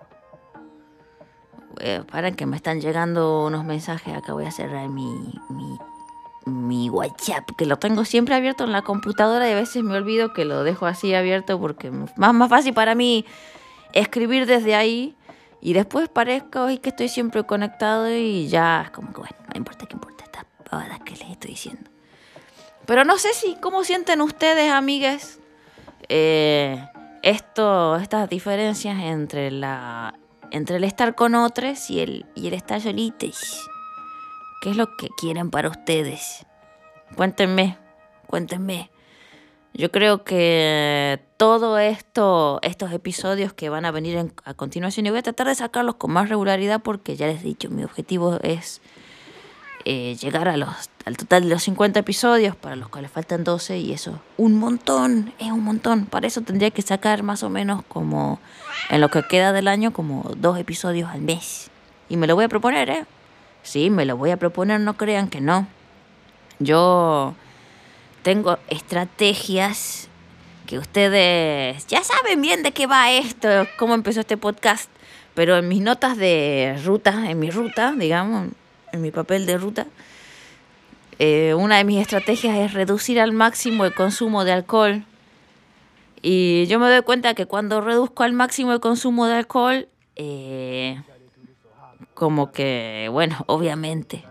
Eh, 1.79 2.03
para 2.11 2.31
que 2.31 2.47
me 2.47 2.55
están 2.55 2.81
llegando 2.81 3.45
unos 3.45 3.63
mensajes. 3.63 4.15
Acá 4.15 4.33
voy 4.33 4.45
a 4.45 4.51
cerrar 4.51 4.89
mi, 4.89 5.13
mi, 5.49 5.77
mi 6.45 6.89
WhatsApp, 6.89 7.49
que 7.57 7.65
lo 7.65 7.77
tengo 7.77 8.03
siempre 8.03 8.33
abierto 8.33 8.63
en 8.63 8.71
la 8.71 8.81
computadora 8.81 9.47
y 9.47 9.51
a 9.51 9.55
veces 9.55 9.83
me 9.83 9.95
olvido 9.95 10.33
que 10.33 10.45
lo 10.45 10.63
dejo 10.63 10.87
así 10.87 11.13
abierto 11.13 11.59
porque 11.59 11.91
más, 11.91 12.33
más 12.33 12.49
fácil 12.49 12.73
para 12.73 12.95
mí 12.95 13.25
escribir 13.93 14.47
desde 14.47 14.75
ahí 14.75 15.15
y 15.61 15.73
después 15.73 16.09
parezco 16.09 16.63
hoy 16.63 16.79
que 16.79 16.89
estoy 16.89 17.09
siempre 17.09 17.43
conectado 17.43 18.09
y 18.11 18.47
ya 18.47 18.83
es 18.85 18.91
como 18.91 19.13
que 19.13 19.19
bueno, 19.19 19.35
no 19.53 19.57
importa 19.57 19.85
qué 19.85 19.93
importa 19.93 20.23
esta 20.23 20.45
pavada 20.69 20.99
que 20.99 21.15
les 21.15 21.29
estoy 21.29 21.51
diciendo. 21.51 21.89
Pero 22.85 23.03
no 23.03 23.17
sé 23.17 23.33
si, 23.33 23.55
¿cómo 23.61 23.83
sienten 23.83 24.21
ustedes, 24.21 24.71
amigues? 24.71 25.39
Eh, 26.09 26.83
esto, 27.23 27.97
estas 27.97 28.29
diferencias 28.29 28.99
entre 28.99 29.51
la 29.51 30.13
entre 30.51 30.77
el 30.77 30.83
estar 30.83 31.15
con 31.15 31.35
otros 31.35 31.89
y 31.89 31.99
el, 31.99 32.25
y 32.35 32.47
el 32.47 32.53
estar 32.53 32.81
solitos. 32.81 33.69
¿Qué 34.61 34.71
es 34.71 34.77
lo 34.77 34.95
que 34.97 35.09
quieren 35.17 35.51
para 35.51 35.69
ustedes? 35.69 36.45
Cuéntenme, 37.15 37.77
cuéntenme. 38.27 38.89
Yo 39.73 39.91
creo 39.91 40.23
que 40.23 41.19
todo 41.37 41.77
esto, 41.77 42.59
estos 42.63 42.91
episodios 42.91 43.53
que 43.53 43.69
van 43.69 43.85
a 43.85 43.91
venir 43.91 44.31
a 44.43 44.53
continuación, 44.55 45.05
y 45.05 45.09
voy 45.11 45.19
a 45.19 45.23
tratar 45.23 45.47
de 45.47 45.55
sacarlos 45.55 45.95
con 45.95 46.11
más 46.11 46.29
regularidad 46.29 46.81
porque 46.81 47.15
ya 47.15 47.27
les 47.27 47.41
he 47.41 47.45
dicho, 47.45 47.69
mi 47.69 47.83
objetivo 47.83 48.39
es 48.41 48.81
eh, 49.85 50.15
llegar 50.15 50.47
a 50.47 50.57
los, 50.57 50.89
al 51.07 51.15
total 51.15 51.43
de 51.43 51.49
los 51.49 51.63
50 51.63 52.01
episodios, 52.01 52.53
para 52.57 52.75
los 52.75 52.89
cuales 52.89 53.09
faltan 53.09 53.45
12, 53.45 53.77
y 53.77 53.93
eso, 53.93 54.19
un 54.35 54.59
montón, 54.59 55.33
es 55.39 55.49
un 55.53 55.63
montón. 55.63 56.05
Para 56.05 56.27
eso 56.27 56.41
tendría 56.41 56.69
que 56.69 56.81
sacar 56.81 57.23
más 57.23 57.43
o 57.43 57.49
menos 57.49 57.85
como, 57.87 58.41
en 58.89 58.99
lo 58.99 59.09
que 59.09 59.23
queda 59.23 59.53
del 59.53 59.69
año, 59.69 59.93
como 59.93 60.29
dos 60.35 60.59
episodios 60.59 61.09
al 61.09 61.21
mes. 61.21 61.71
Y 62.09 62.17
me 62.17 62.27
lo 62.27 62.35
voy 62.35 62.43
a 62.43 62.49
proponer, 62.49 62.89
¿eh? 62.89 63.05
Sí, 63.63 63.89
me 63.89 64.03
lo 64.03 64.17
voy 64.17 64.31
a 64.31 64.37
proponer, 64.37 64.81
no 64.81 64.97
crean 64.97 65.29
que 65.29 65.39
no. 65.39 65.65
Yo 66.59 67.35
tengo 68.21 68.59
estrategias 68.67 70.09
que 70.65 70.77
ustedes 70.77 71.87
ya 71.87 72.03
saben 72.03 72.41
bien 72.41 72.63
de 72.63 72.73
qué 72.73 72.85
va 72.85 73.11
esto, 73.11 73.47
cómo 73.79 73.93
empezó 73.93 74.19
este 74.19 74.35
podcast, 74.35 74.89
pero 75.35 75.55
en 75.55 75.69
mis 75.69 75.81
notas 75.81 76.17
de 76.17 76.77
ruta, 76.83 77.29
en 77.29 77.39
mi 77.39 77.49
ruta, 77.49 77.93
digamos, 77.97 78.49
en 78.91 79.01
mi 79.01 79.11
papel 79.11 79.45
de 79.45 79.57
ruta, 79.57 79.87
eh, 81.19 81.53
una 81.53 81.77
de 81.77 81.83
mis 81.83 82.00
estrategias 82.00 82.57
es 82.57 82.74
reducir 82.74 83.19
al 83.19 83.31
máximo 83.31 83.86
el 83.86 83.93
consumo 83.93 84.43
de 84.43 84.51
alcohol. 84.51 85.05
Y 86.21 86.65
yo 86.67 86.79
me 86.79 86.89
doy 86.89 87.01
cuenta 87.03 87.33
que 87.33 87.45
cuando 87.45 87.81
reduzco 87.81 88.24
al 88.24 88.33
máximo 88.33 88.74
el 88.74 88.79
consumo 88.79 89.27
de 89.27 89.36
alcohol, 89.36 89.88
eh, 90.15 91.01
como 92.13 92.51
que, 92.51 93.07
bueno, 93.12 93.38
obviamente, 93.47 94.24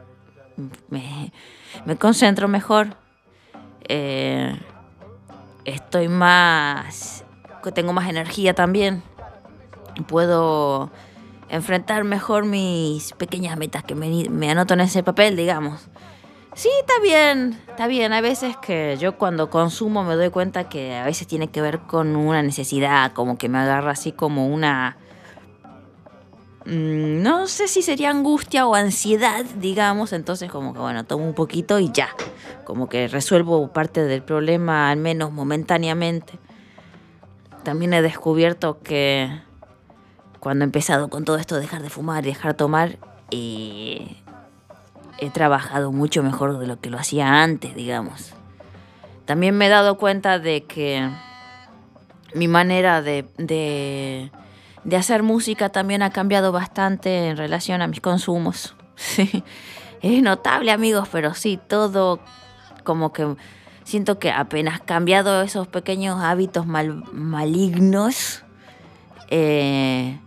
me, 0.88 1.32
me 1.84 1.96
concentro 1.96 2.48
mejor 2.48 2.96
eh, 3.88 4.58
estoy 5.64 6.08
más, 6.08 7.24
tengo 7.74 7.92
más 7.92 8.08
energía 8.08 8.54
también. 8.54 9.02
Puedo 10.08 10.90
enfrentar 11.48 12.04
mejor 12.04 12.44
mis 12.44 13.12
pequeñas 13.12 13.56
metas 13.56 13.84
que 13.84 13.94
me, 13.94 14.28
me 14.28 14.50
anoto 14.50 14.74
en 14.74 14.80
ese 14.80 15.02
papel, 15.02 15.36
digamos. 15.36 15.88
Sí, 16.56 16.68
está 16.80 16.94
bien, 17.00 17.60
está 17.68 17.86
bien. 17.86 18.12
Hay 18.12 18.22
veces 18.22 18.56
que 18.56 18.96
yo 18.98 19.16
cuando 19.16 19.50
consumo 19.50 20.02
me 20.02 20.16
doy 20.16 20.30
cuenta 20.30 20.68
que 20.68 20.96
a 20.96 21.04
veces 21.04 21.28
tiene 21.28 21.48
que 21.48 21.62
ver 21.62 21.78
con 21.78 22.16
una 22.16 22.42
necesidad, 22.42 23.12
como 23.12 23.38
que 23.38 23.48
me 23.48 23.58
agarra 23.58 23.92
así 23.92 24.10
como 24.10 24.48
una 24.48 24.96
Mm, 26.66 27.22
no 27.22 27.46
sé 27.46 27.68
si 27.68 27.80
sería 27.80 28.10
angustia 28.10 28.66
o 28.66 28.74
ansiedad, 28.74 29.44
digamos, 29.60 30.12
entonces 30.12 30.50
como 30.50 30.72
que 30.72 30.80
bueno, 30.80 31.04
tomo 31.04 31.24
un 31.24 31.34
poquito 31.34 31.78
y 31.78 31.92
ya, 31.92 32.08
como 32.64 32.88
que 32.88 33.06
resuelvo 33.06 33.72
parte 33.72 34.02
del 34.04 34.22
problema 34.22 34.90
al 34.90 34.96
menos 34.98 35.30
momentáneamente. 35.30 36.40
También 37.62 37.94
he 37.94 38.02
descubierto 38.02 38.80
que 38.82 39.30
cuando 40.40 40.64
he 40.64 40.66
empezado 40.66 41.08
con 41.08 41.24
todo 41.24 41.36
esto 41.36 41.54
de 41.54 41.60
dejar 41.62 41.82
de 41.82 41.90
fumar 41.90 42.24
y 42.24 42.30
dejar 42.30 42.52
de 42.52 42.58
tomar, 42.58 42.98
eh, 43.30 44.16
he 45.18 45.30
trabajado 45.30 45.92
mucho 45.92 46.22
mejor 46.22 46.58
de 46.58 46.66
lo 46.66 46.80
que 46.80 46.90
lo 46.90 46.98
hacía 46.98 47.42
antes, 47.42 47.74
digamos. 47.74 48.34
También 49.24 49.56
me 49.56 49.66
he 49.66 49.68
dado 49.68 49.96
cuenta 49.98 50.38
de 50.38 50.64
que 50.64 51.10
mi 52.34 52.48
manera 52.48 53.02
de, 53.02 53.26
de, 53.38 54.30
hacer 54.96 55.22
música 55.22 55.70
también 55.70 56.02
ha 56.02 56.10
cambiado 56.10 56.52
bastante 56.52 57.28
en 57.28 57.36
relación 57.36 57.82
a 57.82 57.86
mis 57.86 58.00
consumos. 58.00 58.74
Es 60.02 60.22
notable, 60.22 60.70
amigos, 60.70 61.08
pero 61.10 61.32
sí, 61.32 61.58
todo 61.68 62.20
como 62.84 63.12
que 63.12 63.34
siento 63.82 64.18
que 64.18 64.30
apenas 64.30 64.80
cambiado 64.80 65.40
esos 65.40 65.66
pequeños 65.66 66.22
hábitos 66.22 66.66
mal, 66.66 67.02
malignos, 67.12 68.44
eh, 69.28 70.20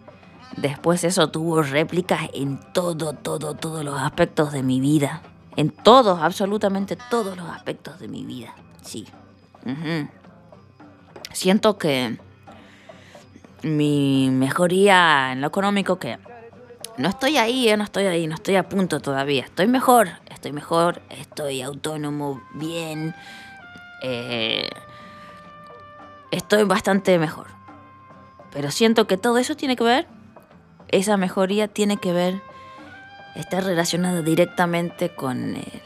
después 0.62 1.04
eso 1.04 1.30
tuvo 1.30 1.62
réplicas 1.62 2.22
en 2.34 2.60
todo, 2.74 3.14
todo, 3.14 3.56
todos 3.56 3.84
los 3.84 4.00
aspectos 4.00 4.52
de 4.52 4.64
mi 4.64 4.80
vida. 4.80 5.22
En 5.56 5.72
todos, 5.72 6.20
absolutamente 6.22 6.98
todos 7.10 7.36
los 7.36 7.50
aspectos 7.50 8.00
de 8.00 8.08
mi 8.08 8.24
vida. 8.24 8.54
Sí. 8.82 9.08
Siento 11.34 11.78
que 11.78 12.18
mi 13.64 14.30
mejoría 14.32 15.34
en 15.34 15.42
lo 15.42 15.48
económico 15.48 16.00
que 16.00 16.18
no 16.98 17.10
estoy 17.10 17.38
ahí, 17.38 17.70
eh, 17.70 17.78
no 17.78 17.84
estoy 17.84 18.06
ahí, 18.06 18.28
no 18.28 18.36
estoy 18.36 18.56
a 18.56 18.68
punto 18.68 19.00
todavía. 19.00 19.44
Estoy 19.44 19.68
mejor, 19.68 20.10
estoy 20.30 20.52
mejor, 20.52 21.02
estoy 21.10 21.62
autónomo, 21.62 22.42
bien. 22.54 23.16
Eh, 24.02 24.70
estoy 26.32 26.64
bastante 26.64 27.18
mejor. 27.18 27.48
Pero 28.52 28.72
siento 28.72 29.08
que 29.08 29.18
todo 29.18 29.38
eso 29.38 29.56
tiene 29.56 29.76
que 29.76 29.84
ver, 29.84 30.08
esa 30.92 31.18
mejoría 31.18 31.68
tiene 31.68 31.98
que 31.98 32.14
ver, 32.14 32.42
está 33.36 33.62
relacionada 33.62 34.22
directamente 34.22 35.10
con 35.10 35.56
el, 35.56 35.82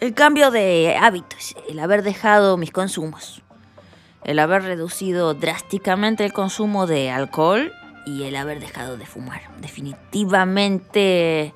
el 0.00 0.14
cambio 0.14 0.50
de 0.50 0.96
hábitos, 1.00 1.56
el 1.68 1.78
haber 1.80 2.02
dejado 2.02 2.56
mis 2.56 2.70
consumos, 2.70 3.42
el 4.24 4.38
haber 4.38 4.62
reducido 4.62 5.34
drásticamente 5.34 6.24
el 6.24 6.32
consumo 6.32 6.86
de 6.86 7.10
alcohol 7.10 7.72
y 8.06 8.24
el 8.24 8.36
haber 8.36 8.60
dejado 8.60 8.96
de 8.96 9.06
fumar. 9.06 9.42
Definitivamente 9.60 11.52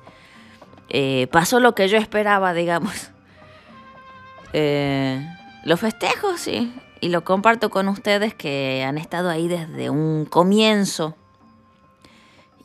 eh, 0.89 1.27
pasó 1.31 1.59
lo 1.59 1.73
que 1.75 1.87
yo 1.87 1.97
esperaba, 1.97 2.53
digamos. 2.53 3.09
Eh, 4.55 5.27
lo 5.63 5.77
festejo, 5.77 6.37
sí, 6.37 6.71
y 7.01 7.09
lo 7.09 7.23
comparto 7.23 7.71
con 7.71 7.87
ustedes 7.87 8.35
que 8.35 8.83
han 8.87 8.99
estado 8.99 9.31
ahí 9.31 9.47
desde 9.47 9.89
un 9.89 10.25
comienzo. 10.25 11.17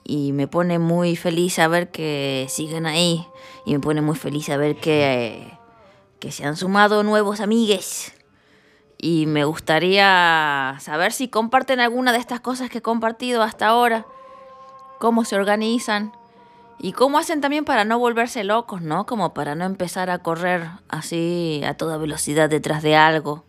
Y 0.09 0.33
me 0.33 0.49
pone 0.49 0.81
muy 0.81 1.15
feliz 1.15 1.55
saber 1.55 1.93
que 1.93 2.47
siguen 2.49 2.87
ahí. 2.87 3.25
Y 3.65 3.75
me 3.75 3.79
pone 3.79 4.01
muy 4.01 4.17
feliz 4.17 4.47
saber 4.47 4.75
que, 4.75 5.57
que 6.19 6.33
se 6.33 6.45
han 6.45 6.57
sumado 6.57 7.05
nuevos 7.05 7.39
amigues 7.39 8.13
y 8.99 9.27
me 9.27 9.45
gustaría 9.45 10.77
saber 10.81 11.13
si 11.13 11.29
comparten 11.29 11.79
alguna 11.79 12.13
de 12.13 12.19
estas 12.19 12.41
cosas 12.41 12.69
que 12.69 12.79
he 12.79 12.83
compartido 12.83 13.43
hasta 13.43 13.69
ahora, 13.69 14.07
cómo 14.99 15.25
se 15.25 15.37
organizan 15.37 16.13
y 16.81 16.93
cómo 16.93 17.19
hacen 17.19 17.41
también 17.41 17.65
para 17.65 17.85
no 17.85 17.99
volverse 17.99 18.43
locos, 18.43 18.83
¿no? 18.83 19.07
Como 19.07 19.35
para 19.35 19.55
no 19.55 19.65
empezar 19.65 20.11
a 20.11 20.19
correr 20.19 20.69
así 20.89 21.63
a 21.65 21.75
toda 21.75 21.97
velocidad 21.97 22.51
detrás 22.51 22.83
de 22.83 22.97
algo 22.97 23.45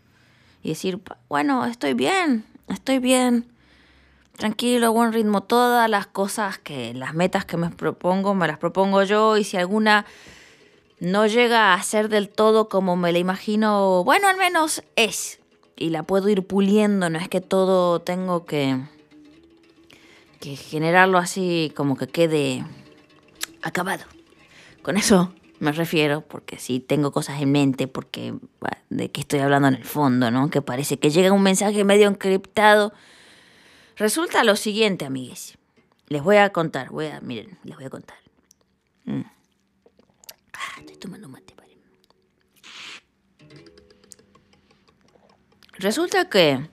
y 0.61 0.69
decir, 0.69 1.01
bueno, 1.27 1.65
estoy 1.65 1.95
bien, 1.95 2.45
estoy 2.67 2.99
bien, 2.99 3.51
tranquilo, 4.39 4.93
buen 4.93 5.13
ritmo, 5.13 5.43
todas 5.43 5.89
las 5.89 6.07
cosas 6.07 6.57
que, 6.57 6.93
las 6.93 7.13
metas 7.13 7.45
que 7.45 7.57
me 7.57 7.69
propongo, 7.69 8.33
me 8.33 8.47
las 8.47 8.57
propongo 8.57 9.03
yo 9.03 9.37
y 9.37 9.43
si 9.43 9.57
alguna 9.57 10.05
no 10.99 11.27
llega 11.27 11.73
a 11.73 11.83
ser 11.83 12.09
del 12.09 12.29
todo 12.29 12.69
como 12.69 12.95
me 12.95 13.11
la 13.11 13.19
imagino, 13.19 14.03
bueno, 14.03 14.27
al 14.27 14.37
menos 14.37 14.81
es 14.95 15.39
y 15.75 15.89
la 15.89 16.03
puedo 16.03 16.29
ir 16.29 16.47
puliendo, 16.47 17.09
no 17.09 17.19
es 17.19 17.27
que 17.29 17.41
todo 17.41 17.99
tengo 18.01 18.45
que, 18.45 18.79
que 20.39 20.55
generarlo 20.55 21.17
así 21.17 21.71
como 21.75 21.97
que 21.97 22.07
quede 22.07 22.65
acabado. 23.61 24.05
Con 24.81 24.95
eso 24.95 25.33
me 25.59 25.73
refiero, 25.73 26.21
porque 26.21 26.57
sí 26.57 26.79
tengo 26.79 27.11
cosas 27.11 27.41
en 27.41 27.51
mente, 27.51 27.87
porque 27.87 28.33
de 28.89 29.11
qué 29.11 29.21
estoy 29.21 29.39
hablando 29.39 29.67
en 29.67 29.75
el 29.75 29.83
fondo, 29.83 30.31
¿no? 30.31 30.49
Que 30.49 30.61
parece 30.61 30.97
que 30.97 31.09
llega 31.09 31.33
un 31.33 31.43
mensaje 31.43 31.83
medio 31.83 32.07
encriptado. 32.07 32.93
Resulta 33.99 34.43
lo 34.43 34.55
siguiente, 34.55 35.05
amigues. 35.05 35.57
Les 36.07 36.23
voy 36.23 36.37
a 36.37 36.49
contar, 36.49 36.89
voy 36.89 37.07
a, 37.07 37.21
miren, 37.21 37.59
les 37.63 37.75
voy 37.75 37.85
a 37.85 37.89
contar. 37.89 38.17
Mm. 39.03 39.21
Ah, 40.53 40.79
estoy 40.79 40.97
tomando 40.97 41.29
mate. 41.29 41.49
Resulta 45.79 46.29
que 46.29 46.67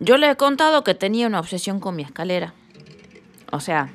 yo 0.00 0.16
le 0.16 0.30
he 0.30 0.36
contado 0.36 0.82
que 0.82 0.94
tenía 0.94 1.28
una 1.28 1.38
obsesión 1.38 1.78
con 1.78 1.94
mi 1.94 2.02
escalera. 2.02 2.54
O 3.52 3.60
sea, 3.60 3.88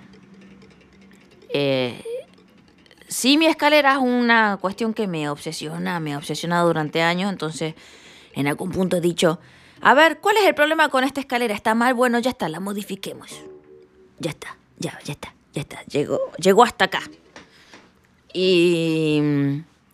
eh, 1.50 2.02
sí 3.10 3.38
mi 3.38 3.48
escalera 3.48 3.94
es 3.94 3.98
una 3.98 4.58
cuestión 4.62 4.94
que 4.94 5.08
me 5.08 5.28
obsesiona, 5.28 6.00
me 6.00 6.14
ha 6.14 6.18
obsesionado 6.18 6.68
durante 6.68 7.02
años, 7.02 7.30
entonces 7.30 7.76
en 8.34 8.48
algún 8.48 8.72
punto 8.72 8.96
he 8.96 9.02
dicho, 9.02 9.40
a 9.86 9.94
ver, 9.94 10.20
¿cuál 10.20 10.36
es 10.38 10.48
el 10.48 10.56
problema 10.56 10.90
con 10.90 11.04
esta 11.04 11.20
escalera? 11.20 11.54
¿Está 11.54 11.76
mal? 11.76 11.94
Bueno, 11.94 12.18
ya 12.18 12.32
está, 12.32 12.50
la 12.50 12.60
modifiquemos. 12.60 13.30
Ya 14.18 14.32
está, 14.32 14.58
ya, 14.80 14.98
ya 15.04 15.14
está, 15.14 15.36
ya 15.54 15.62
está, 15.62 15.84
llegó, 15.84 16.20
llegó 16.40 16.64
hasta 16.64 16.86
acá. 16.86 17.04
Y 18.34 19.22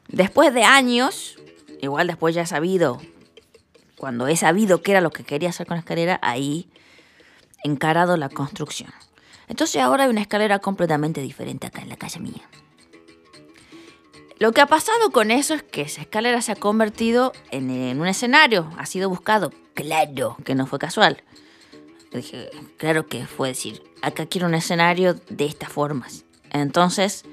después 0.08 0.54
de 0.54 0.64
años, 0.64 1.38
igual 1.82 2.08
después 2.08 2.34
ya 2.34 2.44
he 2.44 2.46
sabido 2.46 3.02
cuando 3.98 4.30
he 4.30 4.38
sabido 4.38 4.82
qué 4.82 4.92
era 4.92 5.02
lo 5.02 5.10
que 5.10 5.26
quería 5.26 5.50
hacer 5.50 5.68
con 5.68 5.76
la 5.76 5.82
escalera, 5.82 6.20
ahí 6.22 6.70
encarado 7.66 8.16
la 8.16 8.30
construcción. 8.30 8.94
Entonces 9.50 9.82
ahora 9.82 10.06
hay 10.06 10.10
una 10.10 10.22
escalera 10.22 10.60
completamente 10.60 11.20
diferente 11.20 11.68
acá 11.68 11.82
en 11.82 11.90
la 11.90 11.98
calle 11.98 12.22
mía. 12.22 12.48
Lo 14.40 14.54
que 14.54 14.62
ha 14.62 14.68
pasado 14.68 15.12
con 15.12 15.32
eso 15.32 15.54
es 15.54 15.64
que 15.64 15.82
esa 15.82 16.00
escalera 16.00 16.42
se 16.42 16.54
ha 16.54 16.56
convertido 16.56 17.34
en, 17.52 18.00
un 18.00 18.08
escenario, 18.08 18.72
ha 18.78 18.86
sido 18.86 19.10
buscado. 19.10 19.52
Claro 19.82 20.38
que 20.46 20.56
no 20.56 20.66
fue 20.68 20.80
casual. 20.80 21.24
Dije, 22.12 22.50
claro 22.78 23.08
que 23.08 23.26
fue 23.26 23.50
decir, 23.50 23.82
acá 24.02 24.26
quiero 24.26 24.48
un 24.48 24.54
escenario 24.54 25.14
de 25.30 25.46
estas 25.46 25.70
formas. 25.70 26.26
Entonces, 26.52 27.24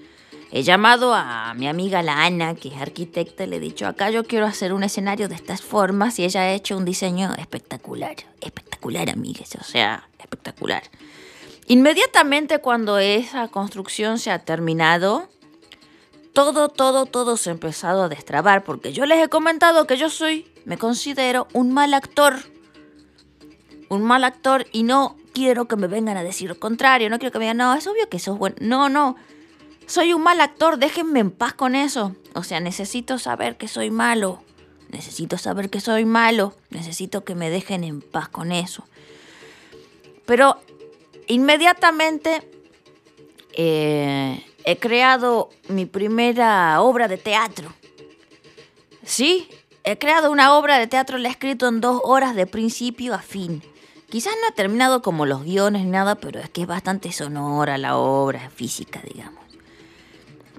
He 0.50 0.62
llamado 0.62 1.14
a 1.14 1.52
mi 1.54 1.68
amiga 1.68 2.02
la 2.02 2.24
Ana, 2.24 2.54
que 2.54 2.68
es 2.68 2.80
arquitecta, 2.80 3.44
y 3.44 3.48
le 3.48 3.56
he 3.56 3.60
dicho, 3.60 3.86
acá 3.86 4.10
yo 4.10 4.24
quiero 4.24 4.46
hacer 4.46 4.72
un 4.72 4.82
escenario 4.82 5.28
de 5.28 5.34
estas 5.34 5.60
formas 5.60 6.18
y 6.18 6.24
ella 6.24 6.40
ha 6.40 6.52
hecho 6.52 6.78
un 6.78 6.86
diseño 6.86 7.34
espectacular, 7.36 8.16
espectacular, 8.40 9.10
amigas, 9.10 9.54
o 9.60 9.64
sea, 9.64 10.08
espectacular. 10.18 10.84
Inmediatamente 11.66 12.60
cuando 12.60 12.98
esa 12.98 13.48
construcción 13.48 14.18
se 14.18 14.30
ha 14.30 14.38
terminado, 14.38 15.28
todo, 16.38 16.68
todo, 16.68 17.04
todo 17.06 17.36
se 17.36 17.50
ha 17.50 17.52
empezado 17.52 18.04
a 18.04 18.08
destrabar, 18.08 18.62
porque 18.62 18.92
yo 18.92 19.06
les 19.06 19.20
he 19.20 19.28
comentado 19.28 19.88
que 19.88 19.96
yo 19.96 20.08
soy, 20.08 20.46
me 20.66 20.78
considero 20.78 21.48
un 21.52 21.74
mal 21.74 21.94
actor. 21.94 22.36
Un 23.88 24.04
mal 24.04 24.22
actor 24.22 24.64
y 24.70 24.84
no 24.84 25.16
quiero 25.32 25.66
que 25.66 25.74
me 25.74 25.88
vengan 25.88 26.16
a 26.16 26.22
decir 26.22 26.48
lo 26.48 26.60
contrario, 26.60 27.10
no 27.10 27.18
quiero 27.18 27.32
que 27.32 27.40
me 27.40 27.46
digan, 27.46 27.56
no, 27.56 27.74
es 27.74 27.88
obvio 27.88 28.08
que 28.08 28.20
sos 28.20 28.38
bueno. 28.38 28.54
No, 28.60 28.88
no, 28.88 29.16
soy 29.88 30.12
un 30.12 30.22
mal 30.22 30.40
actor, 30.40 30.78
déjenme 30.78 31.18
en 31.18 31.32
paz 31.32 31.54
con 31.54 31.74
eso. 31.74 32.14
O 32.34 32.44
sea, 32.44 32.60
necesito 32.60 33.18
saber 33.18 33.56
que 33.56 33.66
soy 33.66 33.90
malo. 33.90 34.40
Necesito 34.90 35.38
saber 35.38 35.70
que 35.70 35.80
soy 35.80 36.04
malo. 36.04 36.54
Necesito 36.70 37.24
que 37.24 37.34
me 37.34 37.50
dejen 37.50 37.82
en 37.82 38.00
paz 38.00 38.28
con 38.28 38.52
eso. 38.52 38.84
Pero 40.24 40.60
inmediatamente 41.26 42.48
eh, 43.54 44.44
he 44.68 44.76
creado 44.76 45.48
mi 45.68 45.86
primera 45.86 46.82
obra 46.82 47.08
de 47.08 47.16
teatro. 47.16 47.72
Sí, 49.02 49.48
he 49.82 49.96
creado 49.96 50.30
una 50.30 50.58
obra 50.58 50.78
de 50.78 50.86
teatro, 50.86 51.16
la 51.16 51.28
he 51.28 51.30
escrito 51.30 51.68
en 51.68 51.80
dos 51.80 52.02
horas 52.04 52.34
de 52.34 52.46
principio 52.46 53.14
a 53.14 53.22
fin. 53.22 53.62
Quizás 54.10 54.34
no 54.42 54.48
ha 54.48 54.54
terminado 54.54 55.00
como 55.00 55.24
los 55.24 55.42
guiones 55.42 55.84
ni 55.84 55.90
nada, 55.90 56.16
pero 56.16 56.38
es 56.38 56.50
que 56.50 56.60
es 56.60 56.66
bastante 56.66 57.12
sonora 57.12 57.78
la 57.78 57.96
obra 57.96 58.50
física, 58.50 59.00
digamos. 59.02 59.42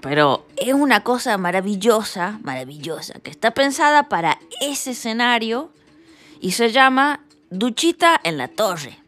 Pero 0.00 0.44
es 0.56 0.74
una 0.74 1.04
cosa 1.04 1.38
maravillosa, 1.38 2.40
maravillosa, 2.42 3.20
que 3.20 3.30
está 3.30 3.52
pensada 3.52 4.08
para 4.08 4.40
ese 4.60 4.90
escenario 4.90 5.70
y 6.40 6.50
se 6.50 6.72
llama 6.72 7.20
Duchita 7.50 8.20
en 8.24 8.38
la 8.38 8.48
Torre. 8.48 8.99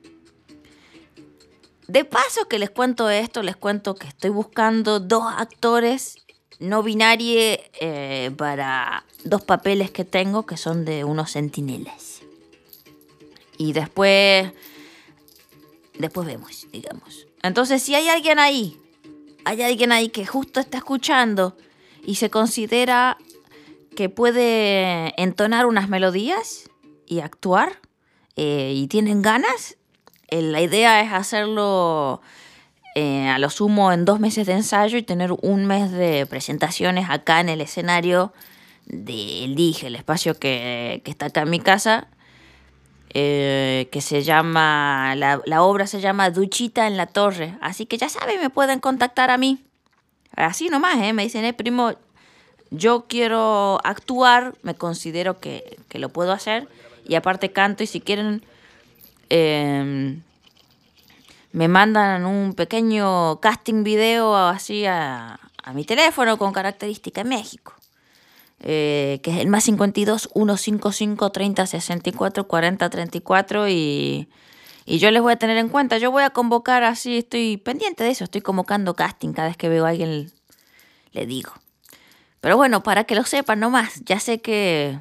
De 1.92 2.06
paso 2.06 2.48
que 2.48 2.58
les 2.58 2.70
cuento 2.70 3.10
esto, 3.10 3.42
les 3.42 3.54
cuento 3.54 3.96
que 3.96 4.06
estoy 4.06 4.30
buscando 4.30 4.98
dos 4.98 5.24
actores 5.36 6.16
no 6.58 6.82
binarios 6.82 7.58
eh, 7.82 8.30
para 8.38 9.04
dos 9.24 9.42
papeles 9.42 9.90
que 9.90 10.06
tengo 10.06 10.46
que 10.46 10.56
son 10.56 10.86
de 10.86 11.04
unos 11.04 11.32
centinelas. 11.32 12.22
Y 13.58 13.74
después, 13.74 14.52
después 15.98 16.26
vemos, 16.26 16.66
digamos. 16.72 17.26
Entonces, 17.42 17.82
si 17.82 17.94
hay 17.94 18.08
alguien 18.08 18.38
ahí 18.38 18.78
hay 19.44 19.60
alguien 19.60 19.92
ahí 19.92 20.08
que 20.08 20.24
justo 20.24 20.60
está 20.60 20.78
escuchando 20.78 21.58
y 22.06 22.14
se 22.14 22.30
considera 22.30 23.18
que 23.94 24.08
puede 24.08 25.12
entonar 25.20 25.66
unas 25.66 25.90
melodías 25.90 26.70
y 27.04 27.20
actuar 27.20 27.80
eh, 28.36 28.72
y 28.74 28.86
tienen 28.86 29.20
ganas, 29.20 29.76
la 30.40 30.60
idea 30.60 31.02
es 31.02 31.12
hacerlo 31.12 32.22
eh, 32.94 33.28
a 33.28 33.38
lo 33.38 33.50
sumo 33.50 33.92
en 33.92 34.04
dos 34.04 34.20
meses 34.20 34.46
de 34.46 34.54
ensayo 34.54 34.96
y 34.98 35.02
tener 35.02 35.32
un 35.42 35.66
mes 35.66 35.90
de 35.90 36.26
presentaciones 36.26 37.10
acá 37.10 37.40
en 37.40 37.48
el 37.48 37.60
escenario 37.60 38.32
del 38.86 39.54
Dije, 39.54 39.88
el 39.88 39.96
espacio 39.96 40.38
que, 40.38 41.02
está 41.04 41.26
acá 41.26 41.42
en 41.42 41.50
mi 41.50 41.60
casa, 41.60 42.08
que 43.10 44.00
se 44.00 44.22
llama, 44.22 45.14
la, 45.16 45.42
la, 45.44 45.62
obra 45.62 45.86
se 45.86 46.00
llama 46.00 46.30
Duchita 46.30 46.86
en 46.86 46.96
la 46.96 47.06
Torre. 47.06 47.54
Así 47.60 47.86
que 47.86 47.98
ya 47.98 48.08
saben, 48.08 48.40
me 48.40 48.48
pueden 48.48 48.80
contactar 48.80 49.30
a 49.30 49.36
mí. 49.36 49.62
Así 50.36 50.68
nomás, 50.68 50.96
¿eh? 51.02 51.12
me 51.12 51.24
dicen, 51.24 51.44
eh, 51.44 51.52
primo, 51.52 51.92
yo 52.70 53.04
quiero 53.06 53.78
actuar, 53.84 54.54
me 54.62 54.74
considero 54.74 55.38
que, 55.38 55.78
lo 55.92 56.08
puedo 56.08 56.32
hacer 56.32 56.68
y 57.06 57.16
aparte 57.16 57.52
canto 57.52 57.82
y 57.82 57.86
si 57.86 58.00
quieren 58.00 58.42
em, 59.34 60.20
me 61.52 61.66
mandan 61.66 62.26
un 62.26 62.52
pequeño 62.52 63.40
casting 63.40 63.82
video 63.82 64.36
así 64.36 64.84
a, 64.84 65.40
mi 65.72 65.84
teléfono 65.84 66.36
con 66.36 66.52
característica 66.52 67.24
México. 67.24 67.72
Eh, 68.60 69.20
que 69.22 69.30
es 69.30 69.38
el 69.38 69.48
más 69.48 69.64
52 69.64 70.28
155 70.34 71.32
30 71.32 71.66
64 71.66 72.46
40 72.46 72.90
34 72.90 73.68
y, 73.68 74.28
y 74.84 74.98
yo 74.98 75.10
les 75.10 75.22
voy 75.22 75.32
a 75.32 75.36
tener 75.36 75.56
en 75.56 75.70
cuenta. 75.70 75.96
Yo 75.96 76.10
voy 76.10 76.24
a 76.24 76.30
convocar 76.30 76.84
así, 76.84 77.18
estoy 77.18 77.56
pendiente 77.56 78.04
de 78.04 78.10
eso, 78.10 78.24
estoy 78.24 78.42
convocando 78.42 78.94
casting 78.94 79.32
cada 79.32 79.48
vez 79.48 79.56
que 79.56 79.70
veo 79.70 79.86
a 79.86 79.88
alguien, 79.88 80.30
le 81.12 81.26
digo. 81.26 81.52
Pero 82.40 82.58
bueno, 82.58 82.82
para 82.82 83.04
que 83.04 83.14
lo 83.14 83.24
sepan 83.24 83.60
nomás, 83.60 84.02
ya 84.04 84.20
sé 84.20 84.42
que 84.42 84.98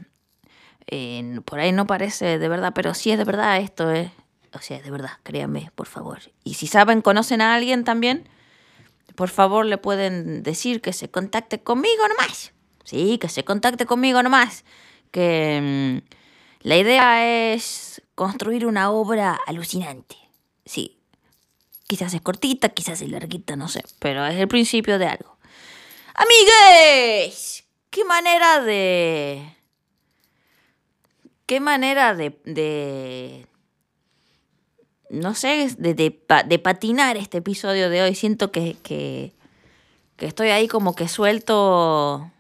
por 1.46 1.60
ahí 1.60 1.72
no 1.72 1.86
parece 1.86 2.39
de 2.39 2.48
verdad, 2.48 2.72
pero 2.74 2.94
sí 2.94 3.12
es 3.12 3.17
de 3.17 3.24
verdad 3.24 3.58
esto, 3.58 3.91
es, 3.91 4.10
o 4.54 4.60
sea, 4.60 4.82
de 4.82 4.92
verdad, 4.92 5.12
créanme, 5.24 5.72
por 5.76 5.88
favor. 5.88 6.20
Y 6.44 6.56
si 6.56 6.68
saben, 6.68 7.02
conocen 7.02 7.42
a 7.42 7.56
alguien 7.56 7.84
también, 7.84 8.28
por 9.16 9.30
favor 9.30 9.66
le 9.66 9.78
pueden 9.78 10.44
decir 10.44 10.82
que 10.82 10.94
se 10.94 11.10
contacte 11.10 11.62
conmigo 11.62 12.08
nomás. 12.08 12.54
Sí, 12.84 13.18
que 13.18 13.30
se 13.30 13.44
contacte 13.44 13.86
conmigo 13.86 14.22
nomás. 14.24 14.66
Que 15.12 16.02
mm, 16.04 16.68
la 16.68 16.78
idea 16.78 17.54
es 17.54 18.02
construir 18.16 18.66
una 18.66 18.92
obra 18.92 19.40
alucinante. 19.48 20.16
Sí, 20.66 21.00
quizás 21.88 22.14
es 22.14 22.22
cortita, 22.22 22.70
quizás 22.70 23.02
es 23.02 23.10
larguita, 23.10 23.56
no 23.56 23.68
sé, 23.68 23.84
pero 24.00 24.26
es 24.26 24.40
el 24.40 24.48
principio 24.48 25.00
de 25.00 25.08
algo. 25.08 25.38
Amigues, 26.16 27.66
qué 27.90 28.04
manera 28.06 28.62
de... 28.62 29.58
Qué 31.46 31.60
manera 31.60 32.16
de... 32.16 32.40
de 32.46 33.48
no 35.12 35.36
sé, 35.36 35.76
de, 35.78 35.93
de, 35.93 36.60
patinar 36.60 37.17
este 37.17 37.39
episodio 37.39 37.89
de 37.89 38.02
hoy. 38.02 38.15
Siento 38.15 38.52
que, 38.52 38.78
que, 38.82 39.34
que 40.15 40.26
estoy 40.26 40.50
ahí 40.50 40.67
como 40.67 40.95
que 40.95 41.10
suelto, 41.10 42.32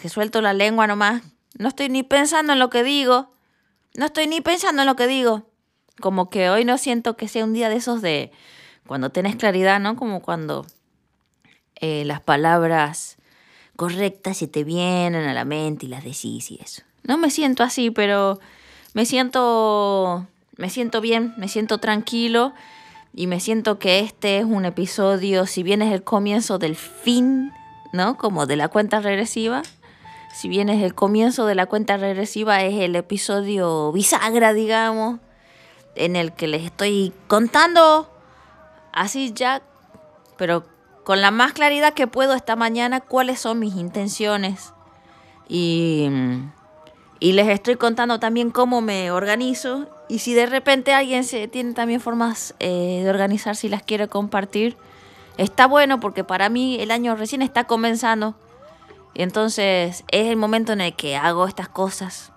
que 0.00 0.08
suelto 0.08 0.40
la 0.40 0.52
lengua 0.52 0.86
nomás. 0.86 1.22
No 1.58 1.68
estoy 1.68 1.88
ni 1.88 2.04
pensando 2.04 2.52
en 2.52 2.60
lo 2.60 2.70
que 2.70 2.84
digo. 2.84 3.32
No 3.94 4.06
estoy 4.06 4.28
ni 4.28 4.40
pensando 4.40 4.82
en 4.82 4.86
lo 4.86 4.94
que 4.94 5.08
digo. 5.08 5.48
Como 6.00 6.30
que 6.30 6.48
hoy 6.48 6.64
no 6.64 6.78
siento 6.78 7.16
que 7.16 7.28
sea 7.28 7.44
un 7.44 7.52
día 7.52 7.68
de 7.68 7.76
esos 7.76 8.00
de 8.02 8.30
cuando 8.86 9.10
tenés 9.10 9.36
claridad, 9.36 9.80
¿no? 9.80 9.96
Como 9.96 10.22
cuando 10.22 10.64
eh, 11.76 12.04
las 12.04 12.20
palabras 12.20 13.16
correctas 13.74 14.36
se 14.36 14.46
te 14.46 14.62
vienen 14.62 15.24
a 15.28 15.34
la 15.34 15.44
mente 15.44 15.86
y 15.86 15.88
las 15.88 16.04
decís 16.04 16.50
y 16.52 16.60
eso. 16.62 16.82
No 17.02 17.18
me 17.18 17.30
siento 17.30 17.64
así, 17.64 17.90
pero 17.90 18.38
me 18.94 19.06
siento, 19.06 20.28
me 20.56 20.70
siento 20.70 21.00
bien, 21.00 21.34
me 21.36 21.48
siento 21.48 21.78
tranquilo 21.78 22.52
y 23.14 23.26
me 23.26 23.40
siento 23.40 23.78
que 23.78 24.00
este 24.00 24.38
es 24.38 24.44
un 24.44 24.64
episodio, 24.64 25.46
si 25.46 25.62
bien 25.62 25.82
es 25.82 25.92
el 25.92 26.02
comienzo 26.02 26.58
del 26.58 26.76
fin, 26.76 27.52
¿no? 27.92 28.16
Como 28.16 28.46
de 28.46 28.56
la 28.56 28.68
cuenta 28.68 29.00
regresiva. 29.00 29.62
Si 30.32 30.48
bien 30.48 30.70
es 30.70 30.82
el 30.82 30.94
comienzo 30.94 31.44
de 31.44 31.54
la 31.54 31.66
cuenta 31.66 31.98
regresiva, 31.98 32.62
es 32.62 32.80
el 32.80 32.96
episodio 32.96 33.92
bisagra, 33.92 34.54
digamos, 34.54 35.20
en 35.94 36.16
el 36.16 36.32
que 36.32 36.46
les 36.46 36.62
estoy 36.62 37.12
contando 37.28 38.10
así 38.92 39.32
ya, 39.34 39.62
pero 40.38 40.64
con 41.04 41.20
la 41.20 41.30
más 41.30 41.52
claridad 41.52 41.92
que 41.92 42.06
puedo 42.06 42.34
esta 42.34 42.56
mañana 42.56 43.00
cuáles 43.00 43.40
son 43.40 43.58
mis 43.58 43.74
intenciones. 43.76 44.72
Y, 45.48 46.08
y, 47.22 47.32
les 47.32 47.48
estoy 47.48 47.76
contando 47.76 48.18
también 48.18 48.50
cómo 48.50 48.80
me 48.80 49.10
organizo. 49.10 49.86
Y 50.08 50.18
si 50.18 50.34
de 50.34 50.46
repente 50.46 50.92
alguien 50.92 51.24
se 51.24 51.48
tiene 51.48 51.72
también 51.72 52.00
formas 52.00 52.54
eh, 52.58 53.00
de 53.04 53.10
organizar, 53.10 53.56
si 53.56 53.68
las 53.68 53.82
quiere 53.82 54.08
compartir, 54.08 54.76
está 55.38 55.66
bueno 55.66 56.00
porque 56.00 56.24
para 56.24 56.48
mí 56.48 56.78
el 56.80 56.90
año 56.90 57.14
recién 57.16 57.42
está 57.42 57.64
comenzando. 57.64 58.34
Y 59.14 59.22
entonces 59.22 60.04
es 60.08 60.26
el 60.26 60.36
momento 60.36 60.72
en 60.72 60.80
el 60.80 60.96
que 60.96 61.16
hago 61.16 61.46
estas 61.46 61.68
cosas. 61.68 62.32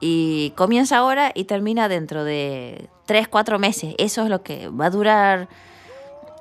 Y 0.00 0.52
comienza 0.56 0.98
ahora 0.98 1.30
y 1.34 1.44
termina 1.44 1.88
dentro 1.88 2.24
de 2.24 2.88
3, 3.06 3.28
4 3.28 3.58
meses. 3.58 3.94
Eso 3.98 4.22
es 4.22 4.30
lo 4.30 4.42
que 4.42 4.68
va 4.68 4.86
a 4.86 4.90
durar 4.90 5.48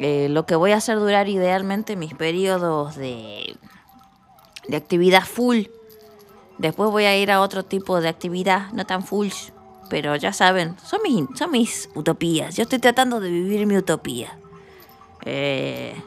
eh, 0.04 0.30
lo 0.30 0.48
que 0.48 0.56
voy 0.56 0.72
a 0.72 0.78
hacer 0.78 0.98
durar 0.98 1.30
idealmente 1.30 1.96
mis 1.96 2.16
periodos 2.16 2.96
de, 2.96 3.56
de 4.68 4.76
actividad 4.76 5.24
full. 5.24 5.66
Después 6.62 6.92
voy 6.92 7.06
a 7.06 7.18
ir 7.18 7.32
a 7.32 7.42
otro 7.42 7.66
tipo 7.66 8.00
de 8.02 8.08
actividad, 8.08 8.72
no 8.72 8.86
tan 8.86 9.02
full, 9.02 9.30
pero 9.90 10.16
ya 10.16 10.32
saben, 10.32 10.78
son 10.86 11.02
mis, 11.02 11.26
son 11.36 11.50
mis 11.50 11.90
utopías. 11.96 12.56
Yo 12.56 12.62
estoy 12.62 12.78
tratando 12.78 13.20
de 13.20 13.32
vivir 13.32 13.66
mi 13.66 13.76
utopía. 13.76 14.38
Eh, 15.26 16.00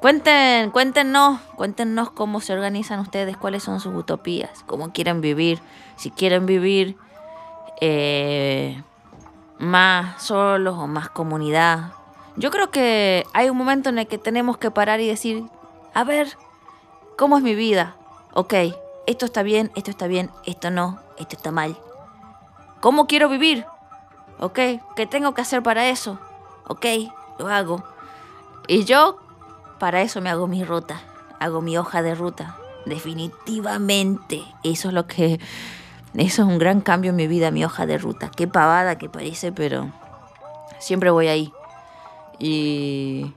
cuenten, 0.00 0.70
cuéntenos, 0.70 1.38
cuéntenos 1.56 2.10
cómo 2.10 2.40
se 2.40 2.54
organizan 2.54 3.00
ustedes, 3.00 3.36
cuáles 3.36 3.62
son 3.62 3.78
sus 3.78 3.94
utopías, 3.94 4.64
cómo 4.64 4.90
quieren 4.90 5.20
vivir, 5.20 5.60
si 5.96 6.10
quieren 6.10 6.46
vivir 6.46 6.96
eh, 7.82 8.82
más 9.58 10.22
solos 10.22 10.78
o 10.78 10.86
más 10.86 11.10
comunidad. 11.10 11.92
Yo 12.36 12.50
creo 12.50 12.70
que 12.70 13.26
hay 13.34 13.50
un 13.50 13.58
momento 13.58 13.90
en 13.90 13.98
el 13.98 14.06
que 14.06 14.16
tenemos 14.16 14.56
que 14.56 14.70
parar 14.70 15.00
y 15.00 15.08
decir, 15.08 15.44
a 15.92 16.04
ver, 16.04 16.38
¿cómo 17.18 17.36
es 17.36 17.42
mi 17.42 17.54
vida? 17.54 17.96
Ok, 18.38 18.52
esto 19.06 19.24
está 19.24 19.42
bien, 19.42 19.72
esto 19.76 19.90
está 19.90 20.06
bien, 20.08 20.30
esto 20.44 20.70
no, 20.70 21.00
esto 21.16 21.36
está 21.36 21.52
mal. 21.52 21.74
¿Cómo 22.80 23.06
quiero 23.06 23.30
vivir? 23.30 23.64
Ok, 24.38 24.58
¿qué 24.94 25.06
tengo 25.06 25.32
que 25.32 25.40
hacer 25.40 25.62
para 25.62 25.88
eso? 25.88 26.18
Ok, 26.68 26.84
lo 27.38 27.48
hago. 27.48 27.82
Y 28.68 28.84
yo 28.84 29.18
para 29.78 30.02
eso 30.02 30.20
me 30.20 30.28
hago 30.28 30.48
mi 30.48 30.64
ruta, 30.64 31.00
hago 31.40 31.62
mi 31.62 31.78
hoja 31.78 32.02
de 32.02 32.14
ruta. 32.14 32.58
Definitivamente, 32.84 34.44
eso 34.62 34.88
es 34.88 34.94
lo 34.94 35.06
que 35.06 35.40
eso 36.12 36.42
es 36.42 36.48
un 36.48 36.58
gran 36.58 36.82
cambio 36.82 37.12
en 37.12 37.16
mi 37.16 37.28
vida, 37.28 37.50
mi 37.50 37.64
hoja 37.64 37.86
de 37.86 37.96
ruta. 37.96 38.30
Qué 38.30 38.46
pavada 38.46 38.98
que 38.98 39.08
parece, 39.08 39.50
pero 39.50 39.90
siempre 40.78 41.08
voy 41.08 41.28
ahí. 41.28 41.54
Y, 42.38 43.32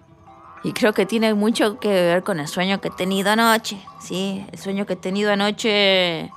y 0.63 0.73
creo 0.73 0.93
que 0.93 1.05
tiene 1.05 1.33
mucho 1.33 1.79
que 1.79 1.89
ver 1.89 2.23
con 2.23 2.39
el 2.39 2.47
sueño 2.47 2.81
que 2.81 2.89
he 2.89 2.91
tenido 2.91 3.31
anoche. 3.31 3.77
Sí, 3.99 4.45
el 4.51 4.59
sueño 4.59 4.85
que 4.85 4.93
he 4.93 4.97
tenido 4.97 5.31
anoche 5.31 6.31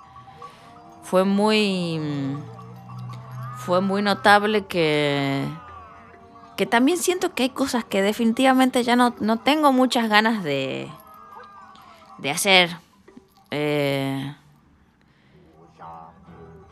fue 1.02 1.24
muy 1.24 2.00
fue 3.58 3.80
muy 3.80 4.02
notable 4.02 4.66
que 4.66 5.44
que 6.56 6.66
también 6.66 6.98
siento 6.98 7.34
que 7.34 7.44
hay 7.44 7.50
cosas 7.50 7.84
que 7.84 8.02
definitivamente 8.02 8.82
ya 8.84 8.94
no, 8.94 9.14
no 9.20 9.38
tengo 9.38 9.72
muchas 9.72 10.08
ganas 10.08 10.44
de 10.44 10.88
de 12.18 12.30
hacer. 12.30 12.76
Eh, 13.50 14.34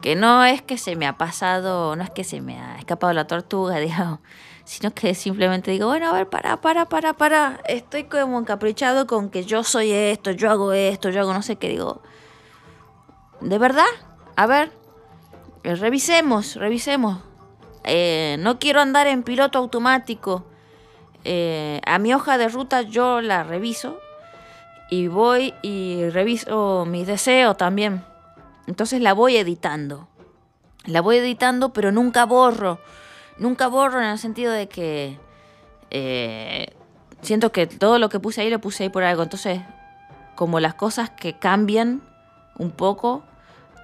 que 0.00 0.16
no 0.16 0.44
es 0.44 0.62
que 0.62 0.78
se 0.78 0.96
me 0.96 1.06
ha 1.06 1.18
pasado, 1.18 1.94
no 1.94 2.02
es 2.02 2.10
que 2.10 2.24
se 2.24 2.40
me 2.40 2.58
ha 2.58 2.78
escapado 2.78 3.12
la 3.12 3.26
tortuga, 3.26 3.78
digamos, 3.80 4.20
sino 4.70 4.94
que 4.94 5.16
simplemente 5.16 5.72
digo, 5.72 5.88
bueno, 5.88 6.10
a 6.10 6.12
ver, 6.12 6.28
para, 6.28 6.60
para, 6.60 6.84
para, 6.86 7.14
para, 7.14 7.60
estoy 7.66 8.04
como 8.04 8.38
encaprichado 8.38 9.08
con 9.08 9.28
que 9.28 9.42
yo 9.42 9.64
soy 9.64 9.90
esto, 9.90 10.30
yo 10.30 10.48
hago 10.48 10.72
esto, 10.72 11.10
yo 11.10 11.22
hago 11.22 11.34
no 11.34 11.42
sé 11.42 11.56
qué, 11.56 11.68
digo, 11.68 12.02
¿de 13.40 13.58
verdad? 13.58 13.90
A 14.36 14.46
ver, 14.46 14.70
eh, 15.64 15.74
revisemos, 15.74 16.54
revisemos. 16.54 17.18
Eh, 17.82 18.36
no 18.38 18.60
quiero 18.60 18.80
andar 18.80 19.08
en 19.08 19.24
piloto 19.24 19.58
automático. 19.58 20.44
Eh, 21.24 21.80
a 21.84 21.98
mi 21.98 22.14
hoja 22.14 22.38
de 22.38 22.48
ruta 22.48 22.82
yo 22.82 23.20
la 23.20 23.42
reviso 23.42 23.98
y 24.88 25.08
voy 25.08 25.52
y 25.62 26.08
reviso 26.10 26.84
mis 26.86 27.08
deseos 27.08 27.56
también 27.56 28.04
entonces 28.68 29.00
la 29.00 29.14
voy 29.14 29.36
editando. 29.36 30.06
La 30.84 31.00
voy 31.00 31.16
editando, 31.16 31.72
pero 31.72 31.90
nunca 31.90 32.24
borro. 32.24 32.78
Nunca 33.40 33.66
borro 33.66 33.98
en 33.98 34.06
el 34.06 34.18
sentido 34.18 34.52
de 34.52 34.68
que 34.68 35.18
eh, 35.90 36.72
siento 37.22 37.50
que 37.50 37.66
todo 37.66 37.98
lo 37.98 38.08
que 38.08 38.20
puse 38.20 38.42
ahí 38.42 38.50
lo 38.50 38.60
puse 38.60 38.84
ahí 38.84 38.88
por 38.88 39.02
algo. 39.02 39.24
Entonces 39.24 39.60
como 40.40 40.58
las 40.58 40.72
cosas 40.72 41.10
que 41.10 41.34
cambian 41.34 42.00
un 42.56 42.70
poco, 42.70 43.24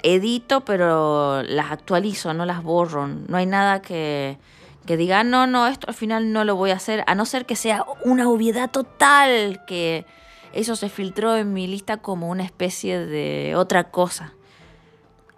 edito, 0.02 0.64
pero 0.64 1.42
las 1.42 1.70
actualizo, 1.70 2.32
no 2.32 2.46
las 2.46 2.62
borro. 2.62 3.08
No 3.08 3.36
hay 3.36 3.44
nada 3.44 3.82
que, 3.82 4.38
que 4.86 4.96
diga, 4.96 5.22
no, 5.22 5.46
no, 5.46 5.66
esto 5.66 5.88
al 5.88 5.94
final 5.94 6.32
no 6.32 6.44
lo 6.44 6.56
voy 6.56 6.70
a 6.70 6.76
hacer, 6.76 7.04
a 7.06 7.14
no 7.14 7.26
ser 7.26 7.44
que 7.44 7.56
sea 7.56 7.84
una 8.04 8.26
obviedad 8.30 8.70
total, 8.70 9.66
que 9.66 10.06
eso 10.54 10.76
se 10.76 10.88
filtró 10.88 11.36
en 11.36 11.52
mi 11.52 11.66
lista 11.66 11.98
como 11.98 12.30
una 12.30 12.44
especie 12.44 13.04
de 13.04 13.54
otra 13.54 13.90
cosa. 13.90 14.32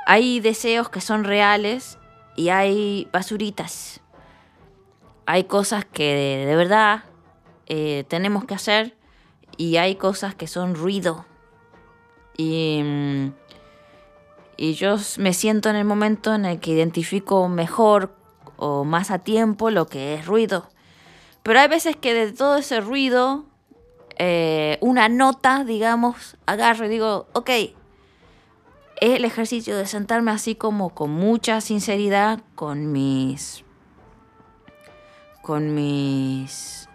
Hay 0.07 0.39
deseos 0.39 0.89
que 0.89 1.01
son 1.01 1.25
reales 1.25 1.99
y 2.37 2.51
hay 2.51 3.09
basuritas. 3.13 4.01
Hay 5.31 5.45
cosas 5.45 5.85
que 5.85 6.47
de, 6.47 6.57
verdad 6.57 7.05
eh, 7.67 8.07
tenemos 8.09 8.47
que 8.47 8.55
hacer 8.55 8.97
y 9.59 9.77
hay 9.77 9.97
cosas 9.97 10.35
que 10.35 10.47
son 10.47 10.75
ruido. 10.75 11.27
Y, 12.39 12.81
mm, 12.83 13.33
y 14.57 14.73
yo 14.73 14.97
me 15.19 15.35
siento 15.35 15.69
en 15.69 15.77
el 15.77 15.85
momento 15.85 16.35
en 16.35 16.47
el 16.47 16.61
que 16.61 16.71
identifico 16.71 17.47
mejor 17.47 18.17
o 18.57 18.85
más 18.85 19.11
a 19.11 19.19
tiempo 19.19 19.69
lo 19.69 19.87
que 19.87 20.15
es 20.15 20.25
ruido. 20.25 20.71
Pero 21.43 21.61
hay 21.61 21.69
veces 21.69 21.95
que 21.95 22.15
de 22.15 22.33
todo 22.33 22.57
ese 22.57 22.81
ruido, 22.81 23.45
eh, 24.17 24.79
una 24.81 25.11
nota, 25.11 25.63
digamos, 25.63 26.39
agarro 26.47 26.87
y 26.87 26.89
digo, 26.89 27.27
ok, 27.35 27.51
es 27.51 27.75
el 29.03 29.27
ejercicio 29.27 29.77
de 29.77 29.85
sentarme 29.85 30.31
así 30.31 30.55
como 30.55 30.89
con 30.95 31.11
mucha 31.11 31.61
sinceridad 31.61 32.41
con 32.55 32.93
mis 32.93 33.63
con 35.49 35.75
mis 35.75 36.91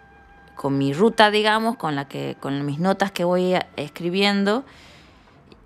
con 0.54 0.78
mi 0.78 0.92
ruta, 0.92 1.32
digamos, 1.32 1.74
con 1.74 1.96
la 1.96 2.06
que 2.06 2.36
con 2.38 2.64
mis 2.64 2.78
notas 2.78 3.10
que 3.10 3.24
voy 3.24 3.56
escribiendo. 3.74 4.64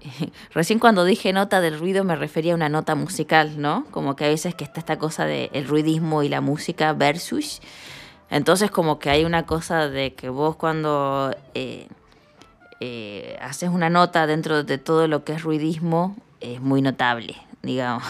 Recién 0.54 0.78
cuando 0.78 1.04
dije 1.04 1.34
nota 1.34 1.60
del 1.60 1.78
ruido 1.78 2.02
me 2.02 2.16
refería 2.16 2.52
a 2.52 2.56
una 2.56 2.70
nota 2.70 2.94
musical, 2.94 3.60
¿no? 3.60 3.84
Como 3.90 4.16
que 4.16 4.24
a 4.24 4.28
veces 4.28 4.54
que 4.54 4.64
está 4.64 4.80
esta 4.80 4.98
cosa 4.98 5.26
de 5.26 5.50
el 5.52 5.68
ruidismo 5.68 6.22
y 6.22 6.30
la 6.30 6.40
música 6.40 6.94
versus. 6.94 7.60
Entonces 8.30 8.70
como 8.70 8.98
que 8.98 9.10
hay 9.10 9.26
una 9.26 9.44
cosa 9.44 9.90
de 9.90 10.14
que 10.14 10.30
vos 10.30 10.56
cuando 10.56 11.36
eh, 11.52 11.88
eh, 12.80 13.38
haces 13.42 13.68
una 13.68 13.90
nota 13.90 14.26
dentro 14.26 14.64
de 14.64 14.78
todo 14.78 15.08
lo 15.08 15.24
que 15.24 15.34
es 15.34 15.42
ruidismo 15.42 16.16
es 16.40 16.62
muy 16.62 16.80
notable, 16.80 17.36
digamos, 17.62 18.02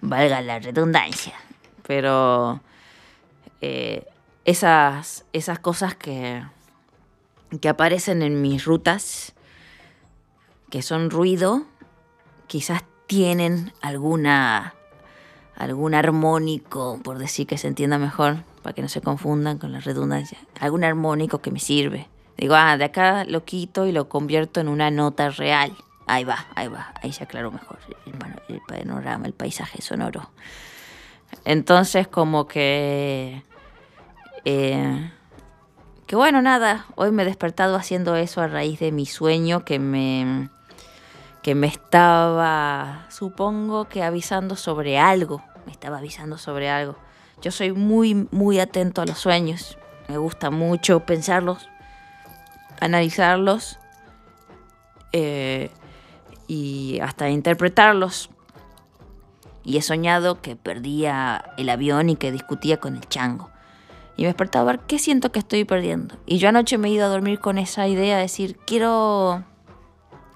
valga 0.00 0.40
la 0.40 0.58
redundancia. 0.58 1.34
Pero 1.86 2.60
eh, 3.60 4.06
esas, 4.44 5.24
esas 5.32 5.58
cosas 5.58 5.94
que, 5.94 6.42
que 7.60 7.68
aparecen 7.68 8.22
en 8.22 8.40
mis 8.42 8.64
rutas, 8.64 9.34
que 10.70 10.82
son 10.82 11.10
ruido, 11.10 11.64
quizás 12.46 12.84
tienen 13.06 13.72
alguna 13.80 14.74
algún 15.56 15.94
armónico, 15.94 16.98
por 17.04 17.18
decir 17.18 17.46
que 17.46 17.58
se 17.58 17.68
entienda 17.68 17.98
mejor, 17.98 18.44
para 18.62 18.72
que 18.72 18.80
no 18.80 18.88
se 18.88 19.02
confundan 19.02 19.58
con 19.58 19.72
la 19.72 19.80
redundancia, 19.80 20.38
algún 20.58 20.84
armónico 20.84 21.42
que 21.42 21.50
me 21.50 21.60
sirve. 21.60 22.08
Digo, 22.38 22.54
ah, 22.54 22.78
de 22.78 22.84
acá 22.84 23.24
lo 23.24 23.44
quito 23.44 23.86
y 23.86 23.92
lo 23.92 24.08
convierto 24.08 24.60
en 24.60 24.68
una 24.68 24.90
nota 24.90 25.28
real. 25.28 25.76
Ahí 26.06 26.24
va, 26.24 26.46
ahí 26.54 26.68
va, 26.68 26.94
ahí 27.02 27.12
se 27.12 27.24
aclaró 27.24 27.50
mejor 27.50 27.78
el, 28.06 28.54
el 28.54 28.62
panorama, 28.66 29.26
el 29.26 29.34
paisaje 29.34 29.82
sonoro. 29.82 30.30
Entonces 31.44 32.08
como 32.08 32.46
que 32.46 33.42
eh, 34.44 35.10
que 36.06 36.16
bueno, 36.16 36.42
nada, 36.42 36.86
hoy 36.96 37.12
me 37.12 37.22
he 37.22 37.26
despertado 37.26 37.76
haciendo 37.76 38.16
eso 38.16 38.40
a 38.40 38.48
raíz 38.48 38.80
de 38.80 38.90
mi 38.90 39.06
sueño 39.06 39.64
que 39.64 39.78
me, 39.78 40.48
que 41.42 41.54
me 41.54 41.66
estaba, 41.66 43.06
supongo 43.10 43.88
que 43.88 44.02
avisando 44.02 44.56
sobre 44.56 44.98
algo, 44.98 45.42
me 45.66 45.72
estaba 45.72 45.98
avisando 45.98 46.36
sobre 46.36 46.68
algo. 46.68 46.96
Yo 47.42 47.50
soy 47.52 47.72
muy, 47.72 48.28
muy 48.32 48.58
atento 48.58 49.00
a 49.02 49.06
los 49.06 49.18
sueños, 49.18 49.78
me 50.08 50.18
gusta 50.18 50.50
mucho 50.50 51.00
pensarlos, 51.00 51.68
analizarlos 52.80 53.78
eh, 55.12 55.70
y 56.48 56.98
hasta 57.00 57.30
interpretarlos. 57.30 58.30
Y 59.62 59.76
he 59.76 59.82
soñado 59.82 60.40
que 60.40 60.56
perdía 60.56 61.52
el 61.56 61.68
avión 61.68 62.08
y 62.08 62.16
que 62.16 62.32
discutía 62.32 62.78
con 62.78 62.96
el 62.96 63.08
chango. 63.08 63.50
Y 64.20 64.24
me 64.24 64.28
despertaba 64.28 64.68
a 64.68 64.72
ver 64.74 64.80
qué 64.80 64.98
siento 64.98 65.32
que 65.32 65.38
estoy 65.38 65.64
perdiendo. 65.64 66.14
Y 66.26 66.36
yo 66.36 66.50
anoche 66.50 66.76
me 66.76 66.88
he 66.88 66.90
ido 66.90 67.06
a 67.06 67.08
dormir 67.08 67.40
con 67.40 67.56
esa 67.56 67.88
idea 67.88 68.16
de 68.16 68.20
decir, 68.20 68.58
quiero 68.66 69.44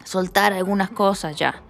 soltar 0.05 0.55
algunas 0.55 0.89
cosas 0.89 1.37
ya. 1.37 1.61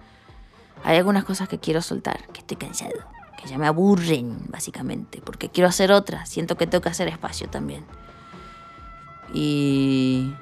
Hay 0.85 0.95
algunas 0.95 1.25
cosas 1.25 1.49
que 1.49 1.59
quiero 1.59 1.81
soltar, 1.81 2.25
que 2.27 2.39
estoy 2.39 2.55
cansado, 2.55 2.93
que 3.37 3.49
ya 3.49 3.57
me 3.57 3.67
aburren, 3.67 4.45
básicamente, 4.47 5.21
porque 5.25 5.49
quiero 5.49 5.67
hacer 5.67 5.91
otras. 5.91 6.29
Siento 6.29 6.55
que 6.55 6.67
tengo 6.67 6.81
que 6.81 6.87
hacer 6.87 7.09
espacio 7.09 7.49
también. 7.49 7.83
Y, 9.33 10.33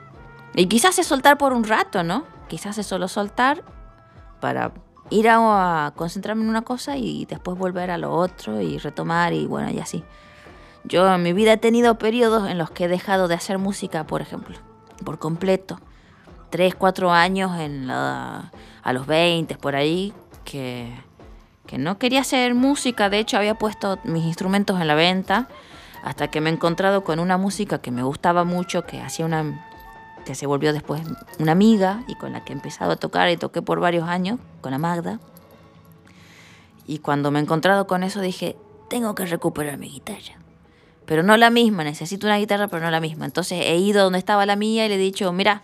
y 0.53 0.67
quizás 0.67 0.99
es 0.99 1.07
soltar 1.07 1.39
por 1.39 1.53
un 1.53 1.63
rato, 1.63 2.03
¿no? 2.03 2.23
Quizás 2.49 2.77
es 2.77 2.85
solo 2.85 3.07
soltar 3.07 3.63
para 4.41 4.73
ir 5.09 5.27
a, 5.27 5.87
a 5.87 5.91
concentrarme 5.95 6.43
en 6.43 6.49
una 6.49 6.61
cosa 6.61 6.97
y 6.97 7.25
después 7.25 7.57
volver 7.57 7.89
a 7.89 7.97
lo 7.97 8.13
otro 8.13 8.61
y 8.61 8.77
retomar 8.77 9.33
y 9.33 9.47
bueno, 9.47 9.71
y 9.71 9.79
así. 9.79 10.03
Yo 10.85 11.11
en 11.13 11.23
mi 11.23 11.31
vida 11.31 11.53
he 11.53 11.57
tenido 11.57 11.97
periodos 11.97 12.49
en 12.49 12.57
los 12.57 12.69
que 12.69 12.85
he 12.85 12.87
dejado 12.87 13.27
de 13.27 13.35
hacer 13.35 13.57
música, 13.57 14.05
por 14.05 14.21
ejemplo, 14.21 14.57
por 15.05 15.17
completo. 15.17 15.79
Tres, 16.49 16.75
cuatro 16.75 17.11
años 17.11 17.57
en 17.59 17.89
a 17.89 18.51
los 18.91 19.07
20, 19.07 19.55
por 19.57 19.75
ahí, 19.75 20.13
que, 20.43 20.93
que 21.65 21.77
no 21.77 21.97
quería 21.97 22.21
hacer 22.21 22.53
música. 22.53 23.09
De 23.09 23.19
hecho, 23.19 23.37
había 23.37 23.55
puesto 23.55 23.97
mis 24.03 24.25
instrumentos 24.25 24.79
en 24.81 24.87
la 24.87 24.95
venta 24.95 25.47
hasta 26.03 26.27
que 26.29 26.41
me 26.41 26.49
he 26.49 26.53
encontrado 26.53 27.05
con 27.05 27.19
una 27.19 27.37
música 27.37 27.79
que 27.79 27.91
me 27.91 28.03
gustaba 28.03 28.43
mucho, 28.43 28.85
que 28.85 29.01
hacía 29.01 29.25
una 29.25 29.65
que 30.25 30.35
se 30.35 30.45
volvió 30.45 30.71
después 30.71 31.01
una 31.39 31.51
amiga 31.51 32.03
y 32.07 32.15
con 32.15 32.31
la 32.31 32.45
que 32.45 32.53
he 32.53 32.55
empezado 32.55 32.93
a 32.93 32.95
tocar 32.95 33.29
y 33.29 33.35
toqué 33.35 33.61
por 33.61 33.79
varios 33.79 34.07
años 34.07 34.39
con 34.61 34.71
la 34.71 34.77
Magda. 34.77 35.19
Y 36.85 36.99
cuando 36.99 37.31
me 37.31 37.39
he 37.39 37.41
encontrado 37.41 37.87
con 37.87 38.03
eso 38.03 38.19
dije, 38.19 38.57
tengo 38.89 39.15
que 39.15 39.25
recuperar 39.25 39.77
mi 39.77 39.89
guitarra 39.89 40.42
pero 41.05 41.23
no 41.23 41.37
la 41.37 41.49
misma, 41.49 41.83
necesito 41.83 42.27
una 42.27 42.37
guitarra, 42.37 42.67
pero 42.67 42.83
no 42.83 42.91
la 42.91 42.99
misma. 42.99 43.25
Entonces 43.25 43.61
he 43.65 43.77
ido 43.77 44.03
donde 44.03 44.19
estaba 44.19 44.45
la 44.45 44.55
mía 44.55 44.85
y 44.85 44.89
le 44.89 44.95
he 44.95 44.97
dicho, 44.99 45.31
mira, 45.33 45.61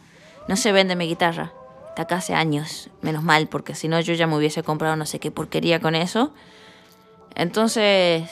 no 0.48 0.56
se 0.56 0.72
vende 0.72 0.96
mi 0.96 1.08
guitarra. 1.08 1.54
Está 1.90 2.04
acá 2.04 2.18
hace 2.18 2.34
años, 2.34 2.90
menos 3.02 3.24
mal, 3.24 3.48
porque 3.48 3.76
si 3.76 3.88
no 3.88 4.00
yo 4.00 4.14
ya 4.14 4.28
me 4.28 4.36
hubiese 4.36 4.64
comprado 4.64 4.96
no 4.96 5.06
sé 5.06 5.20
qué 5.20 5.32
porquería 5.32 5.80
con 5.80 5.96
eso. 5.96 6.34
Entonces 7.36 8.30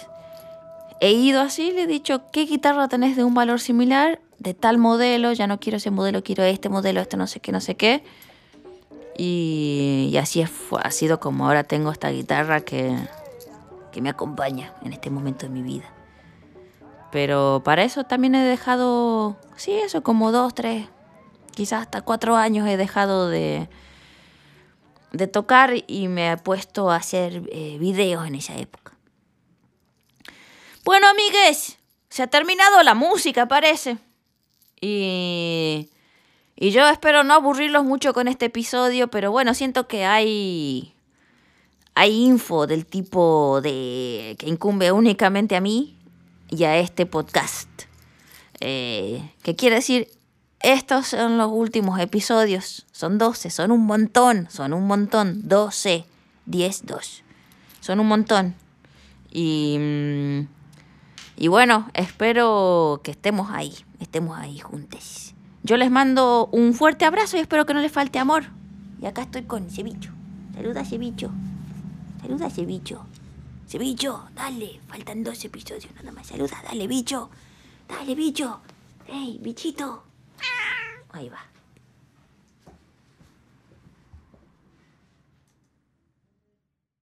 he 1.00 1.12
ido 1.12 1.42
así, 1.42 1.72
le 1.72 1.84
he 1.84 1.88
dicho, 1.88 2.24
¿qué 2.32 2.46
guitarra 2.46 2.88
tenés 2.88 3.16
de 3.16 3.24
un 3.24 3.34
valor 3.34 3.60
similar? 3.60 4.20
De 4.40 4.54
tal 4.54 4.78
modelo, 4.78 5.34
ya 5.34 5.48
no 5.48 5.60
quiero 5.60 5.78
ese 5.78 5.92
modelo, 5.92 6.24
quiero 6.24 6.44
este 6.44 6.70
modelo, 6.70 7.02
este 7.02 7.18
no 7.18 7.28
sé 7.28 7.40
qué, 7.40 7.52
no 7.52 7.62
sé 7.62 7.76
qué. 7.76 8.04
Y, 9.18 10.16
así 10.22 10.44
ha 10.44 10.92
sido 10.92 11.20
como 11.20 11.48
ahora 11.48 11.64
tengo 11.64 11.92
esta 11.92 12.10
guitarra 12.10 12.62
que, 12.62 12.96
que 13.92 14.02
me 14.02 14.10
acompaña 14.10 14.74
en 14.84 14.94
este 14.94 15.10
momento 15.10 15.48
de 15.48 15.54
mi 15.54 15.64
vida. 15.64 15.97
Pero 17.12 17.62
para 17.64 17.84
eso 17.84 18.04
también 18.04 18.36
he 18.36 18.44
dejado, 18.44 19.38
sí, 19.56 19.72
eso, 19.74 20.04
como 20.04 20.32
dos, 20.32 20.54
tres, 20.54 20.88
quizás 21.56 21.82
hasta 21.82 22.02
cuatro 22.02 22.36
años 22.36 22.68
he 22.68 22.78
dejado 22.78 23.30
de, 23.30 23.70
de 25.12 25.28
tocar 25.28 25.74
y 25.88 26.08
me 26.10 26.32
he 26.32 26.38
puesto 26.38 26.92
a 26.92 26.98
hacer 26.98 27.44
eh, 27.52 27.78
videos 27.80 28.28
en 28.28 28.36
esa 28.36 28.56
época. 28.58 28.94
Bueno, 30.84 31.08
amigues, 31.08 31.80
se 32.10 32.24
ha 32.24 32.28
terminado 32.28 32.84
la 32.84 32.94
música, 32.94 33.48
parece. 33.48 33.98
Y, 34.80 35.90
y 36.56 36.72
yo 36.72 36.88
espero 36.88 37.24
no 37.24 37.34
aburrirlos 37.34 37.84
mucho 37.84 38.14
con 38.14 38.28
este 38.28 38.46
episodio, 38.46 39.08
pero 39.08 39.32
bueno, 39.32 39.54
siento 39.54 39.88
que 39.88 40.06
hay, 40.06 40.94
hay 41.96 42.26
info 42.26 42.68
del 42.68 42.86
tipo 42.86 43.60
de 43.62 44.36
que 44.38 44.48
incumbe 44.48 44.92
únicamente 44.92 45.56
a 45.56 45.62
mí 45.62 45.97
y 46.50 46.64
a 46.64 46.78
este 46.78 47.06
podcast. 47.06 47.70
Eh, 48.60 49.32
¿Qué 49.44 49.56
quiere 49.56 49.78
decir? 49.78 50.08
Estos 50.60 51.08
son 51.08 51.38
los 51.38 51.52
últimos 51.52 52.00
episodios. 52.00 52.86
Son 52.92 53.18
12, 53.18 53.50
son 53.50 53.72
un 53.72 53.86
montón, 53.86 54.48
son 54.50 54.74
un 54.74 54.88
montón. 54.88 55.48
12, 55.48 56.06
10, 56.46 56.86
2. 56.86 57.24
Son 57.80 58.00
un 58.00 58.08
montón. 58.08 58.56
Y, 59.32 59.78
mm, 59.80 60.48
y 61.38 61.48
bueno, 61.48 61.90
espero 61.94 63.02
que 63.04 63.12
estemos 63.12 63.52
ahí, 63.52 63.74
estemos 64.00 64.38
ahí 64.38 64.60
juntos. 64.60 65.36
Yo 65.64 65.78
les 65.78 65.92
mando 65.92 66.50
un 66.52 66.74
fuerte 66.74 67.06
abrazo 67.06 67.38
y 67.38 67.42
espero 67.42 67.66
que 67.66 67.74
no 67.74 67.82
les 67.82 67.92
falte 67.92 68.20
amor. 68.20 68.46
Y 69.02 69.06
acá 69.06 69.22
estoy 69.22 69.44
con 69.44 69.68
ese 69.68 69.84
bicho. 69.84 70.12
Saluda 70.56 70.82
bicho. 70.98 71.32
Saluda 72.22 72.48
a 72.48 73.17
ese 73.68 73.78
bicho. 73.78 74.30
Dale, 74.34 74.80
faltan 74.88 75.24
dos 75.24 75.44
episodios 75.44 75.94
nada 75.96 76.12
más. 76.12 76.28
Saluda, 76.28 76.62
dale, 76.64 76.88
bicho. 76.88 77.30
Dale, 77.88 78.16
bicho. 78.16 78.62
Hey, 79.06 79.40
bichito. 79.42 80.04
Ahí 81.12 81.28
va. 81.30 81.57